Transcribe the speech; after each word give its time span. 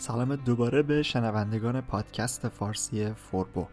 سلام 0.00 0.36
دوباره 0.36 0.82
به 0.82 1.02
شنوندگان 1.02 1.80
پادکست 1.80 2.48
فارسی 2.48 3.12
فوربو. 3.12 3.66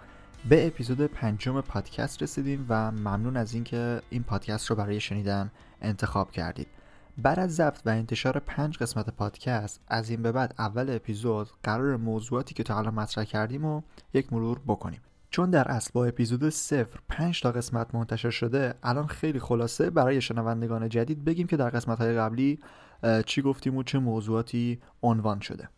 به 0.49 0.67
اپیزود 0.67 1.02
پنجم 1.02 1.61
پادکست 1.61 2.23
رسیدیم 2.23 2.66
و 2.70 2.91
ممنون 2.91 3.38
از 3.38 3.53
اینکه 3.53 4.02
این 4.09 4.23
پادکست 4.23 4.69
رو 4.69 4.75
برای 4.75 4.99
شنیدن 4.99 5.52
انتخاب 5.81 6.31
کردید. 6.31 6.67
بعد 7.17 7.39
از 7.39 7.55
ضبط 7.55 7.81
و 7.85 7.89
انتشار 7.89 8.39
پنج 8.39 8.77
قسمت 8.77 9.09
پادکست 9.09 9.81
از 9.88 10.09
این 10.09 10.21
به 10.21 10.31
بعد 10.31 10.55
اول 10.59 10.89
اپیزود 10.89 11.49
قرار 11.63 11.97
موضوعاتی 11.97 12.55
که 12.55 12.63
تا 12.63 12.77
الان 12.77 12.94
مطرح 12.94 13.23
کردیم 13.23 13.66
و 13.66 13.81
یک 14.13 14.33
مرور 14.33 14.59
بکنیم. 14.67 15.02
چون 15.30 15.49
در 15.49 15.71
اصل 15.71 15.91
با 15.94 16.05
اپیزود 16.05 16.49
صفر 16.49 16.99
پنج 17.09 17.41
تا 17.41 17.52
قسمت 17.52 17.95
منتشر 17.95 18.30
شده 18.30 18.73
الان 18.83 19.07
خیلی 19.07 19.39
خلاصه 19.39 19.89
برای 19.89 20.21
شنوندگان 20.21 20.89
جدید 20.89 21.25
بگیم 21.25 21.47
که 21.47 21.57
در 21.57 21.69
قسمت 21.69 21.97
های 21.97 22.13
قبلی 22.13 22.59
چی 23.25 23.41
گفتیم 23.41 23.77
و 23.77 23.83
چه 23.83 23.99
موضوعاتی 23.99 24.80
عنوان 25.03 25.39
شده. 25.39 25.69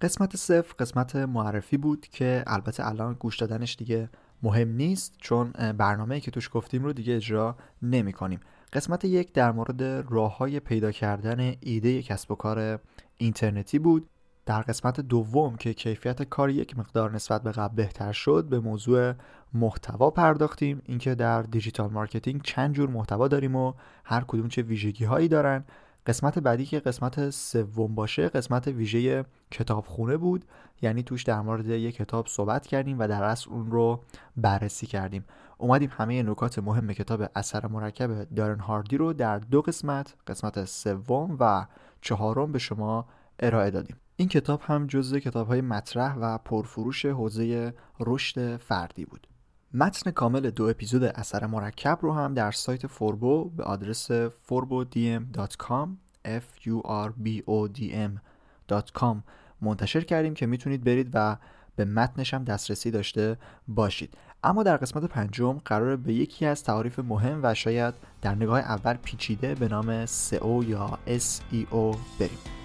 قسمت 0.00 0.36
صفر 0.36 0.74
قسمت 0.78 1.16
معرفی 1.16 1.76
بود 1.76 2.06
که 2.06 2.44
البته 2.46 2.86
الان 2.86 3.14
گوش 3.14 3.36
دادنش 3.36 3.76
دیگه 3.76 4.08
مهم 4.42 4.68
نیست 4.68 5.14
چون 5.18 5.50
برنامه 5.52 6.20
که 6.20 6.30
توش 6.30 6.50
گفتیم 6.52 6.84
رو 6.84 6.92
دیگه 6.92 7.16
اجرا 7.16 7.56
نمی 7.82 8.12
کنیم 8.12 8.40
قسمت 8.72 9.04
یک 9.04 9.32
در 9.32 9.52
مورد 9.52 9.82
راه 9.82 10.36
های 10.36 10.60
پیدا 10.60 10.92
کردن 10.92 11.54
ایده 11.60 12.02
کسب 12.02 12.30
و 12.30 12.34
کار 12.34 12.78
اینترنتی 13.16 13.78
بود. 13.78 14.08
در 14.46 14.62
قسمت 14.62 15.00
دوم 15.00 15.56
که 15.56 15.74
کیفیت 15.74 16.22
کار 16.22 16.50
یک 16.50 16.78
مقدار 16.78 17.10
نسبت 17.10 17.42
به 17.42 17.52
قبل 17.52 17.74
بهتر 17.74 18.12
شد 18.12 18.46
به 18.50 18.60
موضوع 18.60 19.12
محتوا 19.54 20.10
پرداختیم. 20.10 20.82
اینکه 20.84 21.14
در 21.14 21.42
digital 21.42 21.90
marketing 21.90 22.42
چند 22.42 22.74
جور 22.74 22.90
محتوا 22.90 23.28
داریم 23.28 23.56
و 23.56 23.72
هر 24.04 24.24
کدوم 24.28 24.48
چه 24.48 24.62
ویژگی 24.62 25.04
هایی 25.04 25.28
دارن. 25.28 25.64
قسمت 26.06 26.38
بعدی 26.38 26.66
که 26.66 26.80
قسمت 26.80 27.30
سوم 27.30 27.94
باشه 27.94 28.28
قسمت 28.28 28.68
ویژه 28.68 29.24
کتابخونه 29.50 30.16
بود. 30.16 30.44
یعنی 30.82 31.02
توش 31.02 31.22
در 31.22 31.40
مورد 31.40 31.66
یک 31.66 31.96
کتاب 31.96 32.26
صحبت 32.26 32.66
کردیم 32.66 32.98
و 32.98 33.08
در 33.08 33.22
اصل 33.22 33.50
اون 33.50 33.70
رو 33.70 34.00
بررسی 34.36 34.86
کردیم. 34.86 35.24
اومدیم 35.58 35.90
همه 35.92 36.22
نکات 36.22 36.58
مهم 36.58 36.92
کتاب 36.92 37.30
اثر 37.34 37.66
مرکب 37.66 38.34
دارن 38.34 38.60
هاردی 38.60 38.96
رو 38.96 39.12
در 39.12 39.38
دو 39.38 39.62
قسمت 39.62 40.14
قسمت 40.26 40.64
سوم 40.64 41.36
و 41.40 41.66
چهارم 42.00 42.52
به 42.52 42.58
شما 42.58 43.06
ارائه 43.40 43.70
دادیم. 43.70 43.96
این 44.16 44.28
کتاب 44.28 44.60
هم 44.64 44.86
جزء 44.86 45.18
کتاب 45.18 45.46
های 45.46 45.60
مطرح 45.60 46.16
و 46.16 46.38
پرفروش 46.38 47.06
حوزه 47.06 47.74
رشد 48.00 48.56
فردی 48.56 49.04
بود. 49.04 49.26
متن 49.74 50.10
کامل 50.10 50.50
دو 50.50 50.64
اپیزود 50.64 51.04
اثر 51.04 51.46
مرکب 51.46 51.98
رو 52.02 52.12
هم 52.12 52.34
در 52.34 52.50
سایت 52.50 52.86
فوربو 52.86 53.44
به 53.44 53.64
آدرس 53.64 54.12
forbodm.com 54.28 55.88
f 56.24 56.66
u 56.66 56.82
r 56.86 57.10
b 57.24 57.28
o 57.46 57.68
d 57.78 57.92
m.com 57.92 59.16
منتشر 59.60 60.00
کردیم 60.00 60.34
که 60.34 60.46
می‌تونید 60.46 60.84
برید 60.84 61.10
و 61.14 61.36
به 61.76 61.84
متنش 61.84 62.34
هم 62.34 62.44
دسترسی 62.44 62.90
داشته 62.90 63.36
باشید. 63.68 64.14
اما 64.44 64.62
در 64.62 64.76
قسمت 64.76 65.04
پنجم 65.04 65.52
قرار 65.52 65.96
به 65.96 66.12
یکی 66.12 66.46
از 66.46 66.64
تعاریف 66.64 66.98
مهم 66.98 67.40
و 67.42 67.54
شاید 67.54 67.94
در 68.22 68.34
نگاه 68.34 68.58
اول 68.58 68.94
پیچیده 68.94 69.54
به 69.54 69.68
نام 69.68 70.06
SEO 70.06 70.68
یا 70.68 70.98
SEO 71.06 71.96
بریم. 72.18 72.59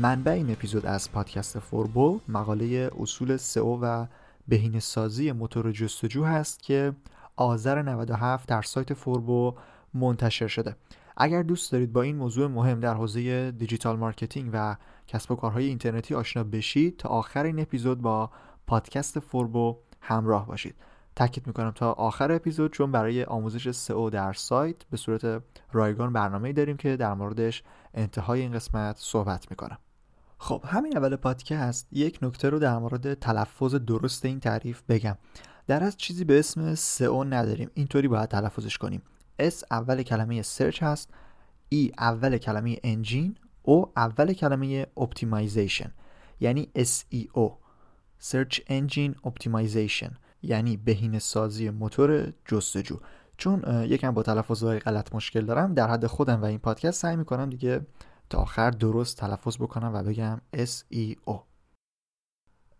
منبع 0.00 0.32
این 0.32 0.50
اپیزود 0.50 0.86
از 0.86 1.12
پادکست 1.12 1.58
فوربو 1.58 2.20
مقاله 2.28 2.90
اصول 3.00 3.36
سئو 3.36 3.78
و 3.82 4.06
بهینه 4.48 4.80
سازی 4.80 5.32
موتور 5.32 5.72
جستجو 5.72 6.24
هست 6.24 6.62
که 6.62 6.92
آذر 7.36 7.82
97 7.82 8.48
در 8.48 8.62
سایت 8.62 8.94
فوربو 8.94 9.54
منتشر 9.94 10.46
شده. 10.46 10.76
اگر 11.16 11.42
دوست 11.42 11.72
دارید 11.72 11.92
با 11.92 12.02
این 12.02 12.16
موضوع 12.16 12.46
مهم 12.46 12.80
در 12.80 12.94
حوزه 12.94 13.50
digital 13.50 13.96
marketing 13.96 14.50
و 14.52 14.76
کسب 15.06 15.32
و 15.32 15.36
کارهای 15.36 15.66
اینترنتی 15.66 16.14
آشنا 16.14 16.44
بشید 16.44 16.96
تا 16.96 17.08
آخر 17.08 17.44
این 17.44 17.60
اپیزود 17.60 18.02
با 18.02 18.30
پادکست 18.66 19.18
فوربو 19.18 19.76
همراه 20.00 20.46
باشید. 20.46 20.74
تاکید 21.16 21.46
می‌کنم 21.46 21.70
تا 21.70 21.92
آخر 21.92 22.32
اپیزود 22.32 22.72
چون 22.72 22.92
برای 22.92 23.24
آموزش 23.24 23.70
سئو 23.70 24.10
در 24.10 24.32
سایت 24.32 24.84
به 24.90 24.96
صورت 24.96 25.42
رایگان 25.72 26.12
برنامه 26.12 26.52
داریم 26.52 26.76
که 26.76 26.96
در 26.96 27.14
موردش 27.14 27.62
انتهای 27.94 28.40
این 28.40 28.52
قسمت 28.52 28.96
صحبت 28.98 29.50
می‌کنم. 29.50 29.78
خب 30.38 30.64
همین 30.66 30.96
اول 30.96 31.16
پادکست 31.16 31.88
یک 31.92 32.18
نکته 32.22 32.50
رو 32.50 32.58
در 32.58 32.78
مورد 32.78 33.14
تلفظ 33.14 33.74
درست 33.74 34.24
این 34.24 34.40
تعریف 34.40 34.82
بگم. 34.88 35.16
در 35.66 35.84
اصل 35.84 35.96
چیزی 35.96 36.24
به 36.24 36.38
اسم 36.38 36.74
سئو 36.74 37.24
نداریم. 37.24 37.70
اینطوری 37.74 38.08
باید 38.08 38.28
تلفظش 38.28 38.78
کنیم. 38.78 39.02
S 39.42 39.54
اول 39.70 40.02
کلمه 40.02 40.42
Search 40.42 40.82
هست. 40.82 41.10
E 41.74 41.92
اول 41.98 42.38
کلمه 42.38 42.78
Engine 42.84 43.36
O 43.66 43.88
اول 43.96 44.32
کلمه 44.32 44.86
Optimization 44.96 45.92
یعنی 46.40 46.68
SEO 46.76 47.50
Search 48.30 48.54
Engine 48.54 49.28
Optimization. 49.28 50.10
یعنی 50.42 50.76
بهینه 50.76 51.18
سازی 51.18 51.70
موتور 51.70 52.32
جستجو. 52.46 52.98
چون 53.36 53.84
یکم 53.84 54.10
با 54.10 54.22
تلفظهای 54.22 54.78
غلط 54.78 55.14
مشکل 55.14 55.44
دارم. 55.44 55.74
در 55.74 55.90
حد 55.90 56.06
خودم 56.06 56.42
و 56.42 56.44
این 56.44 56.58
پادکست 56.58 57.02
سعی 57.02 57.16
می‌کنم 57.16 57.50
دیگه 57.50 57.86
تا 58.30 58.38
آخر 58.38 58.70
درست 58.70 59.16
تلفظ 59.16 59.56
بکنم 59.56 59.94
و 59.94 60.02
بگم 60.02 60.40
SEO 60.56 61.38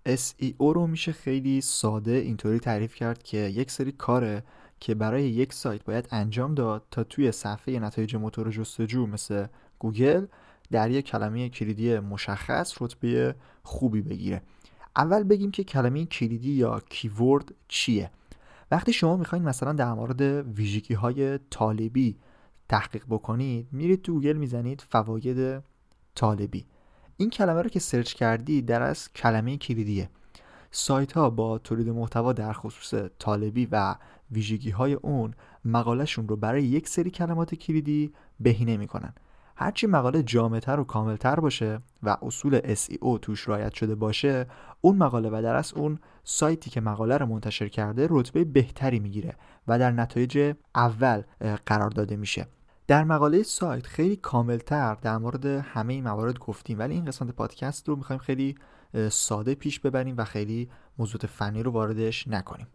SEO 0.08 0.60
رو 0.60 0.86
میشه 0.86 1.12
خیلی 1.12 1.60
ساده 1.60 2.10
اینطوری 2.10 2.58
تعریف 2.58 2.94
کرد 2.94 3.22
که 3.22 3.36
یک 3.36 3.70
سری 3.70 3.92
کاره 3.92 4.44
که 4.80 4.94
برای 4.94 5.22
یک 5.22 5.52
سایت 5.52 5.84
باید 5.84 6.08
انجام 6.10 6.54
داد 6.54 6.86
تا 6.90 7.04
توی 7.04 7.32
صفحه 7.32 7.78
نتایج 7.78 8.16
موتور 8.16 8.50
جستجو 8.50 9.06
مثل 9.06 9.46
گوگل 9.78 10.26
در 10.70 10.90
یک 10.90 11.06
کلمه 11.06 11.48
کلیدی 11.48 11.98
مشخص 11.98 12.82
رتبه 12.82 13.34
خوبی 13.62 14.00
بگیره. 14.00 14.42
اول 14.96 15.22
بگیم 15.22 15.50
که 15.50 15.64
کلمه 15.64 16.04
کلیدی 16.04 16.52
یا 16.52 16.80
کیورد 16.88 17.54
چیه. 17.68 18.10
وقتی 18.70 18.92
شما 18.92 19.16
می‌خواین 19.16 19.44
مثلا 19.44 19.72
در 19.72 19.92
مورد 19.92 20.20
ویژگی 20.56 20.94
های 20.94 21.38
طالبی 21.38 22.16
تحقیق 22.68 23.04
بکنید 23.08 23.68
میرید 23.72 24.02
تو 24.02 24.12
گوگل 24.12 24.36
می‌زنید 24.36 24.84
فواید 24.88 25.62
طالبی. 26.14 26.66
این 27.16 27.30
کلمه 27.30 27.62
رو 27.62 27.68
که 27.68 27.80
search 27.80 28.14
کردی 28.14 28.62
در 28.62 28.82
اصل 28.82 29.12
کلمه 29.12 29.56
کلیدیه. 29.56 30.10
سایت 30.70 31.12
ها 31.12 31.30
با 31.30 31.58
تولید 31.58 31.88
محتوا 31.88 32.32
در 32.32 32.52
خصوص 32.52 33.10
طالبی 33.18 33.68
و 33.72 33.94
ویژگی 34.30 34.70
های 34.70 34.92
اون 34.92 35.34
مقالهشون 35.64 36.28
رو 36.28 36.36
برای 36.36 36.62
یک 36.62 36.88
سری 36.88 37.10
کلمات 37.10 37.54
کلیدی 37.54 38.12
بهینه 38.40 38.76
می‌کنن. 38.76 39.12
هرچی 39.56 39.86
مقاله 39.86 40.22
جامعتر 40.22 40.80
و 40.80 40.84
کاملتر 40.84 41.40
باشه 41.40 41.80
و 42.02 42.16
اصول 42.22 42.74
SEO 42.74 43.20
توش 43.22 43.48
رعایت 43.48 43.74
شده 43.74 43.94
باشه 43.94 44.46
اون 44.80 44.96
مقاله 44.96 45.28
و 45.28 45.42
در 45.42 45.54
از 45.54 45.72
اون 45.74 45.98
سایتی 46.24 46.70
که 46.70 46.80
مقاله 46.80 47.16
رو 47.16 47.26
منتشر 47.26 47.68
کرده 47.68 48.06
رتبه 48.10 48.44
بهتری 48.44 48.98
می‌گیره 48.98 49.36
و 49.68 49.78
در 49.78 49.90
نتایج 49.90 50.54
اول 50.74 51.22
قرار 51.66 51.90
داده 51.90 52.16
میشه. 52.16 52.46
در 52.88 53.04
مقاله 53.04 53.42
سایت 53.42 53.86
خیلی 53.86 54.16
کاملتر 54.16 54.94
در 54.94 55.18
مورد 55.18 55.46
همه 55.46 55.92
این 55.94 56.04
موارد 56.04 56.38
گفتیم 56.38 56.78
ولی 56.78 56.94
این 56.94 57.04
قسمت 57.04 57.30
پادکست 57.30 57.88
رو 57.88 57.96
می‌خوایم 57.96 58.20
خیلی 58.20 58.54
ساده 59.10 59.54
پیش 59.54 59.80
ببریم 59.80 60.14
و 60.18 60.24
خیلی 60.24 60.70
موضوع 60.98 61.20
فنی 61.20 61.62
رو 61.62 61.70
واردش 61.70 62.28
نکنیم. 62.28 62.66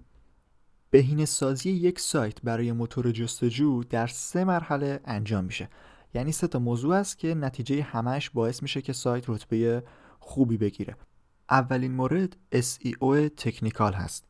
بهینه 0.90 1.26
سازی 1.26 1.72
یک 1.72 2.00
سایت 2.00 2.42
برای 2.42 2.72
موتور 2.72 3.12
جستجو 3.12 3.84
در 3.84 4.08
سه 4.08 4.44
مرحله 4.44 5.00
انجام 5.06 5.46
میشه. 5.46 5.70
یعنی 6.14 6.32
سه 6.32 6.48
تا 6.48 6.60
موضوع 6.60 6.96
است 6.96 7.18
که 7.18 7.36
نتیجه 7.36 7.84
همش 7.84 8.30
باعث 8.30 8.62
میشه 8.62 8.82
که 8.82 8.94
سایت 8.94 9.30
رتبه 9.30 9.84
خوبی 10.20 10.58
بگیره. 10.58 10.96
اولین 11.50 11.92
مورد 11.92 12.38
SEO 12.56 13.30
technical 13.38 13.94
هست. 13.94 14.26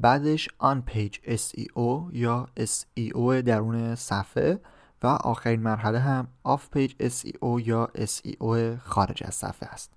بعدش 0.00 0.48
on 0.58 0.82
page 0.82 1.18
SEO 1.18 2.12
یا 2.12 2.48
SEO 2.60 3.42
درون 3.44 3.94
صفحه. 3.94 4.60
و 5.02 5.06
آخرین 5.06 5.60
مرحله 5.60 5.98
هم 5.98 6.28
off 6.44 6.68
page 6.70 6.92
SEO 6.92 7.66
یا 7.66 7.88
SEO 7.94 8.78
خارج 8.84 9.22
از 9.24 9.34
صفحه 9.34 9.68
است. 9.68 9.90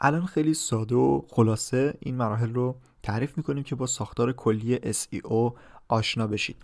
الان 0.00 0.26
خیلی 0.26 0.54
ساده 0.54 0.94
و 0.94 1.22
خلاصه 1.28 1.94
این 2.00 2.16
مراحل 2.16 2.54
رو 2.54 2.76
تعریف 3.02 3.36
می‌کنیم 3.36 3.64
که 3.64 3.74
با 3.74 3.86
ساختار 3.86 4.32
کلی 4.32 4.78
SEO 4.78 5.52
آشنا 5.88 6.26
بشید. 6.26 6.56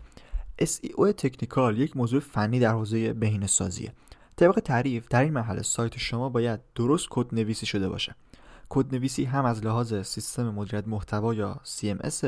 SEO 0.63 1.13
technical 1.17 1.79
یک 1.79 1.97
موضوع 1.97 2.21
فنی 2.21 2.61
در 2.61 2.73
حوزه 2.73 3.13
بهینه 3.13 3.47
سازیه 3.47 3.93
طبق 4.37 4.61
تعریف 4.61 5.09
در 5.09 5.23
این 5.23 5.33
مرحله 5.33 5.63
سایت 5.63 5.99
شما 5.99 6.29
باید 6.29 6.61
درست 6.75 7.07
کد 7.11 7.35
نویسی 7.35 7.67
شده 7.67 7.89
باشه. 7.89 8.15
کد 8.69 8.95
نویسی 8.95 9.25
هم 9.25 9.45
از 9.45 9.65
لحاظ 9.65 9.95
سیستم 9.95 10.51
مدیریت 10.51 10.89
محتوا 10.89 11.35
یا 11.35 11.61
CMS 11.65 12.25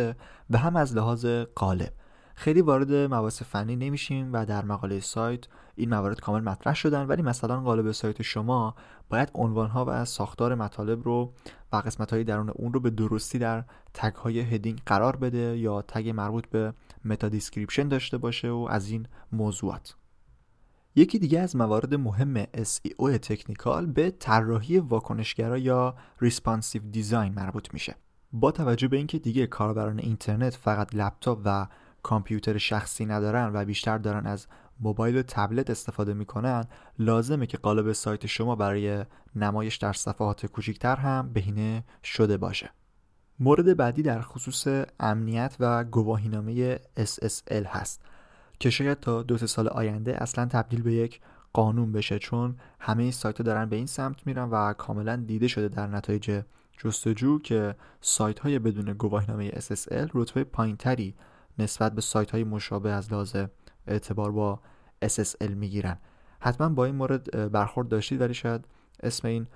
و 0.50 0.58
هم 0.58 0.76
از 0.76 0.96
لحاظ 0.96 1.26
قالب. 1.54 1.92
خیلی 2.38 2.60
وارد 2.62 2.92
مباحث 2.92 3.42
فنی 3.42 3.76
نمیشیم 3.76 4.32
و 4.32 4.46
در 4.46 4.64
مقاله 4.64 5.00
سایت 5.00 5.44
این 5.76 5.90
موارد 5.90 6.20
کامل 6.20 6.40
مطرح 6.40 6.74
شدن. 6.74 7.06
ولی 7.06 7.22
مثلا 7.22 7.60
قالب 7.60 7.92
سایت 7.92 8.22
شما 8.22 8.74
باید 9.08 9.30
عنوانها 9.34 9.84
و 9.88 10.04
ساختار 10.04 10.54
مطالب 10.54 11.02
رو 11.04 11.32
و 11.72 11.76
قسمت 11.76 12.12
های 12.12 12.24
درون 12.24 12.50
اون 12.50 12.72
رو 12.72 12.80
به 12.80 12.90
درستی 12.90 13.38
در 13.38 13.64
tag 13.94 14.14
های 14.14 14.40
heading 14.40 14.80
قرار 14.86 15.16
بده 15.16 15.58
یا 15.58 15.82
tag 15.82 16.08
مربوط 16.08 16.46
به 16.46 16.74
meta 17.04 17.28
description 17.28 17.88
داشته 17.88 18.18
باشه 18.18 18.48
و 18.48 18.66
از 18.70 18.90
این 18.90 19.06
موضوعات. 19.32 19.94
یکی 20.96 21.18
دیگه 21.18 21.40
از 21.40 21.56
موارد 21.56 21.94
مهم 21.94 22.44
SEO 22.44 23.18
technical 23.22 23.86
به 23.86 24.10
طراحی 24.10 24.78
واکنشگرا 24.78 25.58
یا 25.58 25.94
responsive 26.20 26.82
design 26.90 27.34
مربوط 27.34 27.74
میشه. 27.74 27.94
با 28.32 28.50
توجه 28.50 28.88
به 28.88 28.96
اینکه 28.96 29.18
دیگه 29.18 29.46
کاربران 29.46 29.98
اینترنت 29.98 30.54
فقط 30.54 30.94
لپتاپ 30.94 31.40
و 31.44 31.66
کامپیوتر 32.02 32.58
شخصی 32.58 33.06
ندارن 33.06 33.50
و 33.54 33.64
بیشتر 33.64 33.98
دارن 33.98 34.26
از 34.26 34.46
موبایل 34.80 35.16
و 35.16 35.22
تبلت 35.22 35.70
استفاده 35.70 36.14
می‌کنن 36.14 36.64
لازمه 36.98 37.46
که 37.46 37.58
قالب 37.58 37.92
سایت 37.92 38.26
شما 38.26 38.56
برای 38.56 39.04
نمایش 39.36 39.76
در 39.76 39.92
صفحات 39.92 40.46
کوچیکتر 40.46 40.96
هم 40.96 41.32
بهینه 41.32 41.84
شده 42.04 42.36
باشه. 42.36 42.70
مورد 43.40 43.76
بعدی 43.76 44.02
در 44.02 44.20
خصوص 44.20 44.66
امنیت 45.00 45.56
و 45.60 45.84
گواهینامه 45.84 46.76
SSL 46.76 47.66
هست 47.66 48.02
که 48.60 48.70
شاید 48.70 49.00
تا 49.00 49.22
دو 49.22 49.38
سال 49.38 49.68
آینده 49.68 50.22
اصلا 50.22 50.46
تبدیل 50.46 50.82
به 50.82 50.92
یک 50.92 51.20
قانون 51.52 51.92
بشه 51.92 52.18
چون 52.18 52.56
همه 52.80 53.10
سایت 53.10 53.38
ها 53.38 53.44
دارن 53.44 53.68
به 53.68 53.76
این 53.76 53.86
سمت 53.86 54.26
میرن 54.26 54.50
و 54.50 54.72
کاملا 54.72 55.16
دیده 55.16 55.48
شده 55.48 55.68
در 55.68 55.86
نتایج 55.86 56.42
جستجو 56.78 57.38
که 57.38 57.74
سایت 58.00 58.38
های 58.38 58.58
بدون 58.58 58.92
گواهینامه 58.92 59.50
SSL 59.50 60.10
رتبه 60.14 60.44
پایینتری 60.44 61.14
نسبت 61.58 61.94
به 61.94 62.00
سایت 62.00 62.30
های 62.30 62.44
مشابه 62.44 62.90
از 62.90 63.12
لحاظ 63.12 63.36
اعتبار 63.86 64.32
با 64.32 64.60
SSL 65.04 65.50
می‌گیرن. 65.50 65.98
حتما 66.40 66.68
با 66.68 66.84
این 66.84 66.94
مورد 66.94 67.52
برخورد 67.52 67.88
داشتید 67.88 68.20
ولی 68.20 68.34
شاید 68.34 68.64
اسم 69.02 69.28
این 69.28 69.46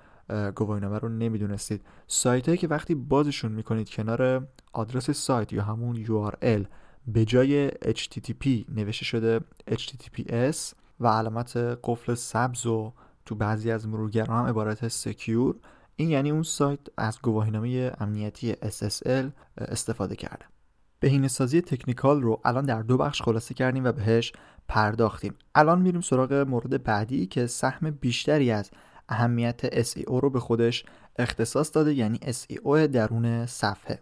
گواهینامه 0.55 0.99
رو 0.99 1.09
نمی‌دونستید. 1.09 1.85
سایت 2.07 2.45
هایی 2.45 2.57
که 2.57 2.67
وقتی 2.67 2.95
بازشون 2.95 3.51
می‌کنید 3.51 3.89
کنار 3.89 4.47
آدرس 4.73 5.09
سایت 5.09 5.53
یا 5.53 5.63
همون 5.63 6.05
URL 6.05 6.65
به 7.07 7.25
جای 7.25 7.69
HTTP 7.69 8.47
نوشته 8.69 9.05
شده 9.05 9.39
HTTPS 9.71 10.73
و 10.99 11.07
علامت 11.07 11.57
قفل 11.83 12.13
سبز 12.13 12.65
و 12.65 12.93
تو 13.25 13.35
بعضی 13.35 13.71
از 13.71 13.87
مرورگران 13.87 14.39
هم 14.39 14.49
عبارت 14.49 14.87
سکیور 14.87 15.55
این 15.95 16.09
یعنی 16.09 16.31
اون 16.31 16.43
سایت 16.43 16.79
از 16.97 17.19
گواهینامه 17.21 17.91
امنیتی 17.99 18.53
SSL 18.53 19.25
استفاده 19.57 20.15
کرده. 20.15 20.45
بهینه 21.03 21.27
سازی 21.27 21.61
تکنیکال 21.61 22.21
رو 22.21 22.41
الان 22.45 22.65
در 22.65 22.81
دو 22.81 22.97
بخش 22.97 23.21
خلاصه 23.21 23.53
کردیم 23.53 23.83
و 23.83 23.91
بهش 23.91 24.33
پرداختیم. 24.67 25.35
الان 25.55 25.81
میریم 25.81 26.01
سراغ 26.01 26.33
مورد 26.33 26.83
بعدی 26.83 27.25
که 27.25 27.47
سهم 27.47 27.91
بیشتری 27.91 28.51
از 28.51 28.71
اهمیت 29.09 29.83
SEO 29.83 30.21
رو 30.21 30.29
به 30.29 30.39
خودش 30.39 30.85
اختصاص 31.19 31.75
داده 31.75 31.93
یعنی 31.93 32.17
SEO 32.17 32.77
درون 32.77 33.45
صفحه. 33.45 33.99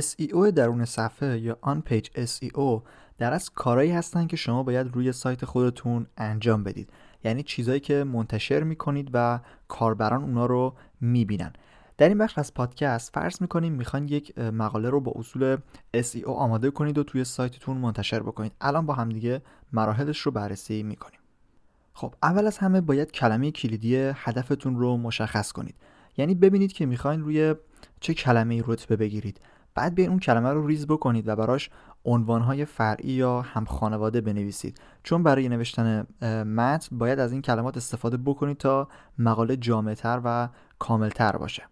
SEO 0.00 0.52
درون 0.54 0.84
صفحه 0.84 1.38
یا 1.38 1.58
آن 1.60 1.80
پیج 1.80 2.08
SEO 2.08 2.82
در 3.18 3.32
از 3.32 3.50
کارهایی 3.50 3.90
هستن 3.90 4.26
که 4.26 4.36
شما 4.36 4.62
باید 4.62 4.94
روی 4.94 5.12
سایت 5.12 5.44
خودتون 5.44 6.06
انجام 6.16 6.64
بدید. 6.64 6.90
یعنی 7.24 7.42
چیزایی 7.42 7.80
که 7.80 8.04
منتشر 8.04 8.62
می‌کنید 8.62 9.10
و 9.12 9.40
کاربران 9.68 10.22
اونا 10.22 10.46
رو 10.46 10.74
می‌بینن. 11.00 11.52
در 11.98 12.08
این 12.08 12.18
بخش 12.18 12.38
از 12.38 12.54
پادکست 12.54 13.14
فرض 13.14 13.42
می‌کنیم 13.42 13.72
می‌خواین 13.72 14.08
یک 14.08 14.38
مقاله 14.38 14.90
رو 14.90 15.00
با 15.00 15.12
اصول 15.16 15.56
SEO 15.96 16.26
آماده 16.26 16.70
کنید 16.70 16.98
و 16.98 17.04
توی 17.04 17.24
سایتتون 17.24 17.76
منتشر 17.76 18.20
بکنید. 18.20 18.52
الان 18.60 18.86
با 18.86 18.94
همدیگه 18.94 19.42
مراحلش 19.72 20.18
رو 20.18 20.32
بررسی 20.32 20.82
می‌کنیم. 20.82 21.20
خب 21.92 22.14
اول 22.22 22.46
از 22.46 22.58
همه 22.58 22.80
باید 22.80 23.12
کلمه 23.12 23.50
کلیدی 23.50 23.96
هدفتون 23.96 24.76
رو 24.76 24.96
مشخص 24.96 25.52
کنید. 25.52 25.74
یعنی 26.16 26.34
ببینید 26.34 26.72
که 26.72 26.86
می‌خواین 26.86 27.20
روی 27.20 27.54
چه 28.00 28.14
کلمه 28.14 28.62
رتبه 28.66 28.96
بگیرید. 28.96 29.40
بعد 29.74 29.94
به 29.94 30.04
اون 30.04 30.18
کلمه 30.18 30.52
رو 30.52 30.66
ریز 30.66 30.86
بکنید 30.86 31.28
و 31.28 31.36
براش 31.36 31.70
عنوانهای 32.04 32.64
فرعی 32.64 33.12
یا 33.12 33.42
هم 33.42 33.64
خانواده 33.64 34.20
بنویسید. 34.20 34.80
چون 35.02 35.22
برای 35.22 35.48
نوشتن 35.48 36.06
متن 36.44 36.98
باید 36.98 37.18
از 37.18 37.32
این 37.32 37.42
کلمات 37.42 37.76
استفاده 37.76 38.16
بکنید 38.16 38.56
تا 38.56 38.88
مقاله 39.18 39.56
جامعتر 39.56 40.20
و 40.24 40.48
کاملتر 40.78 41.36
باشه. 41.36 41.62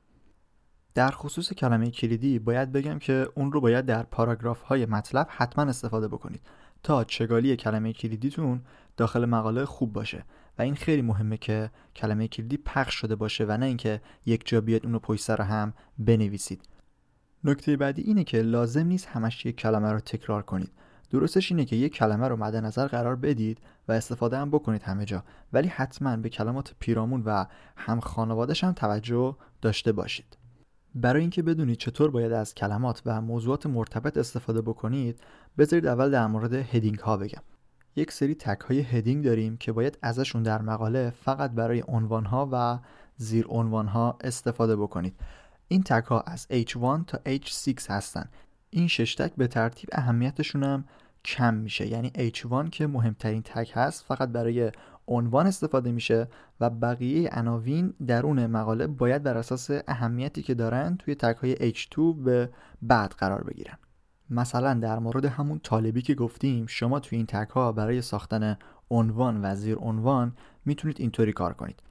در 0.94 1.10
خصوص 1.10 1.52
کلمه 1.52 1.90
کلیدی 1.90 2.38
باید 2.38 2.72
بگم 2.72 2.98
که 2.98 3.28
اون 3.34 3.52
رو 3.52 3.60
باید 3.60 3.86
در 3.86 4.02
پاراگراف 4.02 4.62
های 4.62 4.86
مطلب 4.86 5.26
حتما 5.30 5.64
استفاده 5.64 6.08
بکنید 6.08 6.40
تا 6.82 7.04
چگالی 7.04 7.56
کلمه 7.56 7.92
کلیدیتون 7.92 8.60
داخل 8.96 9.24
مقاله 9.24 9.64
خوب 9.64 9.92
باشه. 9.92 10.24
و 10.58 10.62
این 10.62 10.74
خیلی 10.74 11.02
مهمه 11.02 11.36
که 11.36 11.70
کلمه 11.96 12.28
کلیدی 12.28 12.56
پخش 12.56 12.94
شده 12.94 13.16
باشه 13.16 13.44
و 13.44 13.56
نه 13.56 13.66
اینکه 13.66 14.00
یک 14.26 14.48
جا 14.48 14.60
بیاد 14.60 14.84
اون 14.84 14.92
رو 14.92 14.98
پشت 14.98 15.24
سر 15.24 15.42
هم 15.42 15.72
بنویسید. 15.98 16.62
نکته 17.46 17.76
بعدی 17.76 18.02
اینه 18.02 18.24
که 18.24 18.42
لازم 18.42 18.86
نیست 18.86 19.06
همش 19.06 19.46
یک 19.46 19.56
کلمه 19.56 19.92
رو 19.92 20.00
تکرار 20.00 20.42
کنید. 20.42 20.70
درستش 21.10 21.52
اینه 21.52 21.64
که 21.64 21.76
یک 21.76 21.94
کلمه 21.94 22.28
رو 22.28 22.36
مد 22.36 22.56
نظر 22.56 22.86
قرار 22.86 23.16
بدید 23.16 23.58
و 23.88 23.92
استفاده 23.92 24.38
هم 24.38 24.50
بکنید 24.50 24.82
همه 24.82 25.04
جا. 25.04 25.24
ولی 25.52 25.68
حتما 25.68 26.16
به 26.16 26.28
کلمات 26.28 26.74
پیرامون 26.78 27.22
و 27.26 27.44
هم 27.76 28.00
خانوادش 28.00 28.64
هم 28.64 28.72
توجه 28.72 29.36
داشته 29.62 29.92
باشید. 29.92 30.36
برای 30.94 31.20
اینکه 31.20 31.42
بدونید 31.42 31.78
چطور 31.78 32.10
باید 32.10 32.32
از 32.32 32.54
کلمات 32.54 33.02
و 33.06 33.20
موضوعات 33.20 33.66
مرتبط 33.66 34.16
استفاده 34.16 34.62
بکنید 34.62 35.20
بذارید 35.58 35.86
اول 35.86 36.10
در 36.10 36.26
مورد 36.26 36.54
هدینگ 36.54 36.98
ها 36.98 37.16
بگم. 37.16 37.42
یک 37.96 38.12
سری 38.12 38.34
تک 38.34 38.60
های 38.60 38.80
هدینگ 38.80 39.24
داریم 39.24 39.56
که 39.56 39.72
باید 39.72 39.98
ازشون 40.02 40.42
در 40.42 40.62
مقاله 40.62 41.10
فقط 41.10 41.50
برای 41.50 41.84
عنوان 41.88 42.24
ها 42.24 42.48
و 42.52 42.78
زیر 43.16 43.46
عنوان 43.48 43.86
ها 43.86 44.18
استفاده 44.20 44.76
بکنید. 44.76 45.14
این 45.68 45.82
تک 45.82 46.04
ها 46.04 46.20
از 46.20 46.46
H1 46.50 47.04
تا 47.06 47.18
H6 47.26 47.90
هستن. 47.90 48.28
این 48.70 48.88
شش 48.88 49.14
تک 49.14 49.32
به 49.36 49.46
ترتیب 49.46 49.90
اهمیتشون 49.92 50.62
هم 50.62 50.84
کم 51.24 51.54
میشه. 51.54 51.86
یعنی 51.86 52.10
H1 52.10 52.70
که 52.70 52.86
مهمترین 52.86 53.42
تک 53.42 53.72
هست 53.74 54.04
فقط 54.04 54.28
برای 54.28 54.72
عنوان 55.08 55.46
استفاده 55.46 55.92
میشه 55.92 56.28
و 56.60 56.70
بقیه 56.70 57.30
عناوین 57.32 57.94
درون 58.06 58.46
مقاله 58.46 58.86
باید 58.86 59.22
بر 59.22 59.36
اساس 59.36 59.70
اهمیتی 59.88 60.42
که 60.42 60.54
دارن 60.54 60.96
توی 60.96 61.14
تک 61.14 61.36
های 61.36 61.72
H2 61.72 61.98
به 62.24 62.50
بعد 62.82 63.10
قرار 63.10 63.44
بگیرن. 63.44 63.78
مثلا 64.30 64.74
در 64.74 64.98
مورد 64.98 65.24
همون 65.24 65.58
طالبی 65.58 66.02
که 66.02 66.14
گفتیم 66.14 66.66
شما 66.66 67.00
توی 67.00 67.16
این 67.16 67.26
تک 67.26 67.50
ها 67.50 67.72
برای 67.72 68.02
ساختن 68.02 68.58
عنوان 68.90 69.44
و 69.44 69.54
زیر 69.54 69.76
عنوان 69.76 70.32
می‌تونید 70.64 71.00
اینطوری 71.00 71.32
کار 71.32 71.54
کنید. 71.54 71.82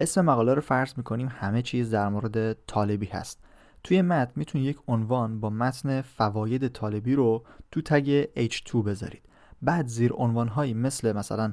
اسم 0.00 0.24
مقاله 0.24 0.54
رو 0.54 0.60
فرض 0.60 0.94
می‌کنیم 0.96 1.28
همه 1.30 1.62
چیز 1.62 1.90
در 1.90 2.08
مورد 2.08 2.52
طالبی 2.66 3.06
هست. 3.06 3.44
توی 3.84 4.02
متن 4.02 4.32
می‌تونید 4.36 4.66
یک 4.66 4.78
عنوان 4.88 5.40
با 5.40 5.50
متن 5.50 6.00
فواید 6.00 6.68
طالبی 6.68 7.14
رو 7.14 7.44
تو 7.70 7.80
تگ 7.80 8.24
H2 8.24 8.74
بذارید. 8.74 9.22
بعد 9.62 9.86
زیر 9.86 10.12
عنوان 10.12 10.48
هایی 10.48 10.74
مثل 10.74 11.12
مثلا 11.12 11.52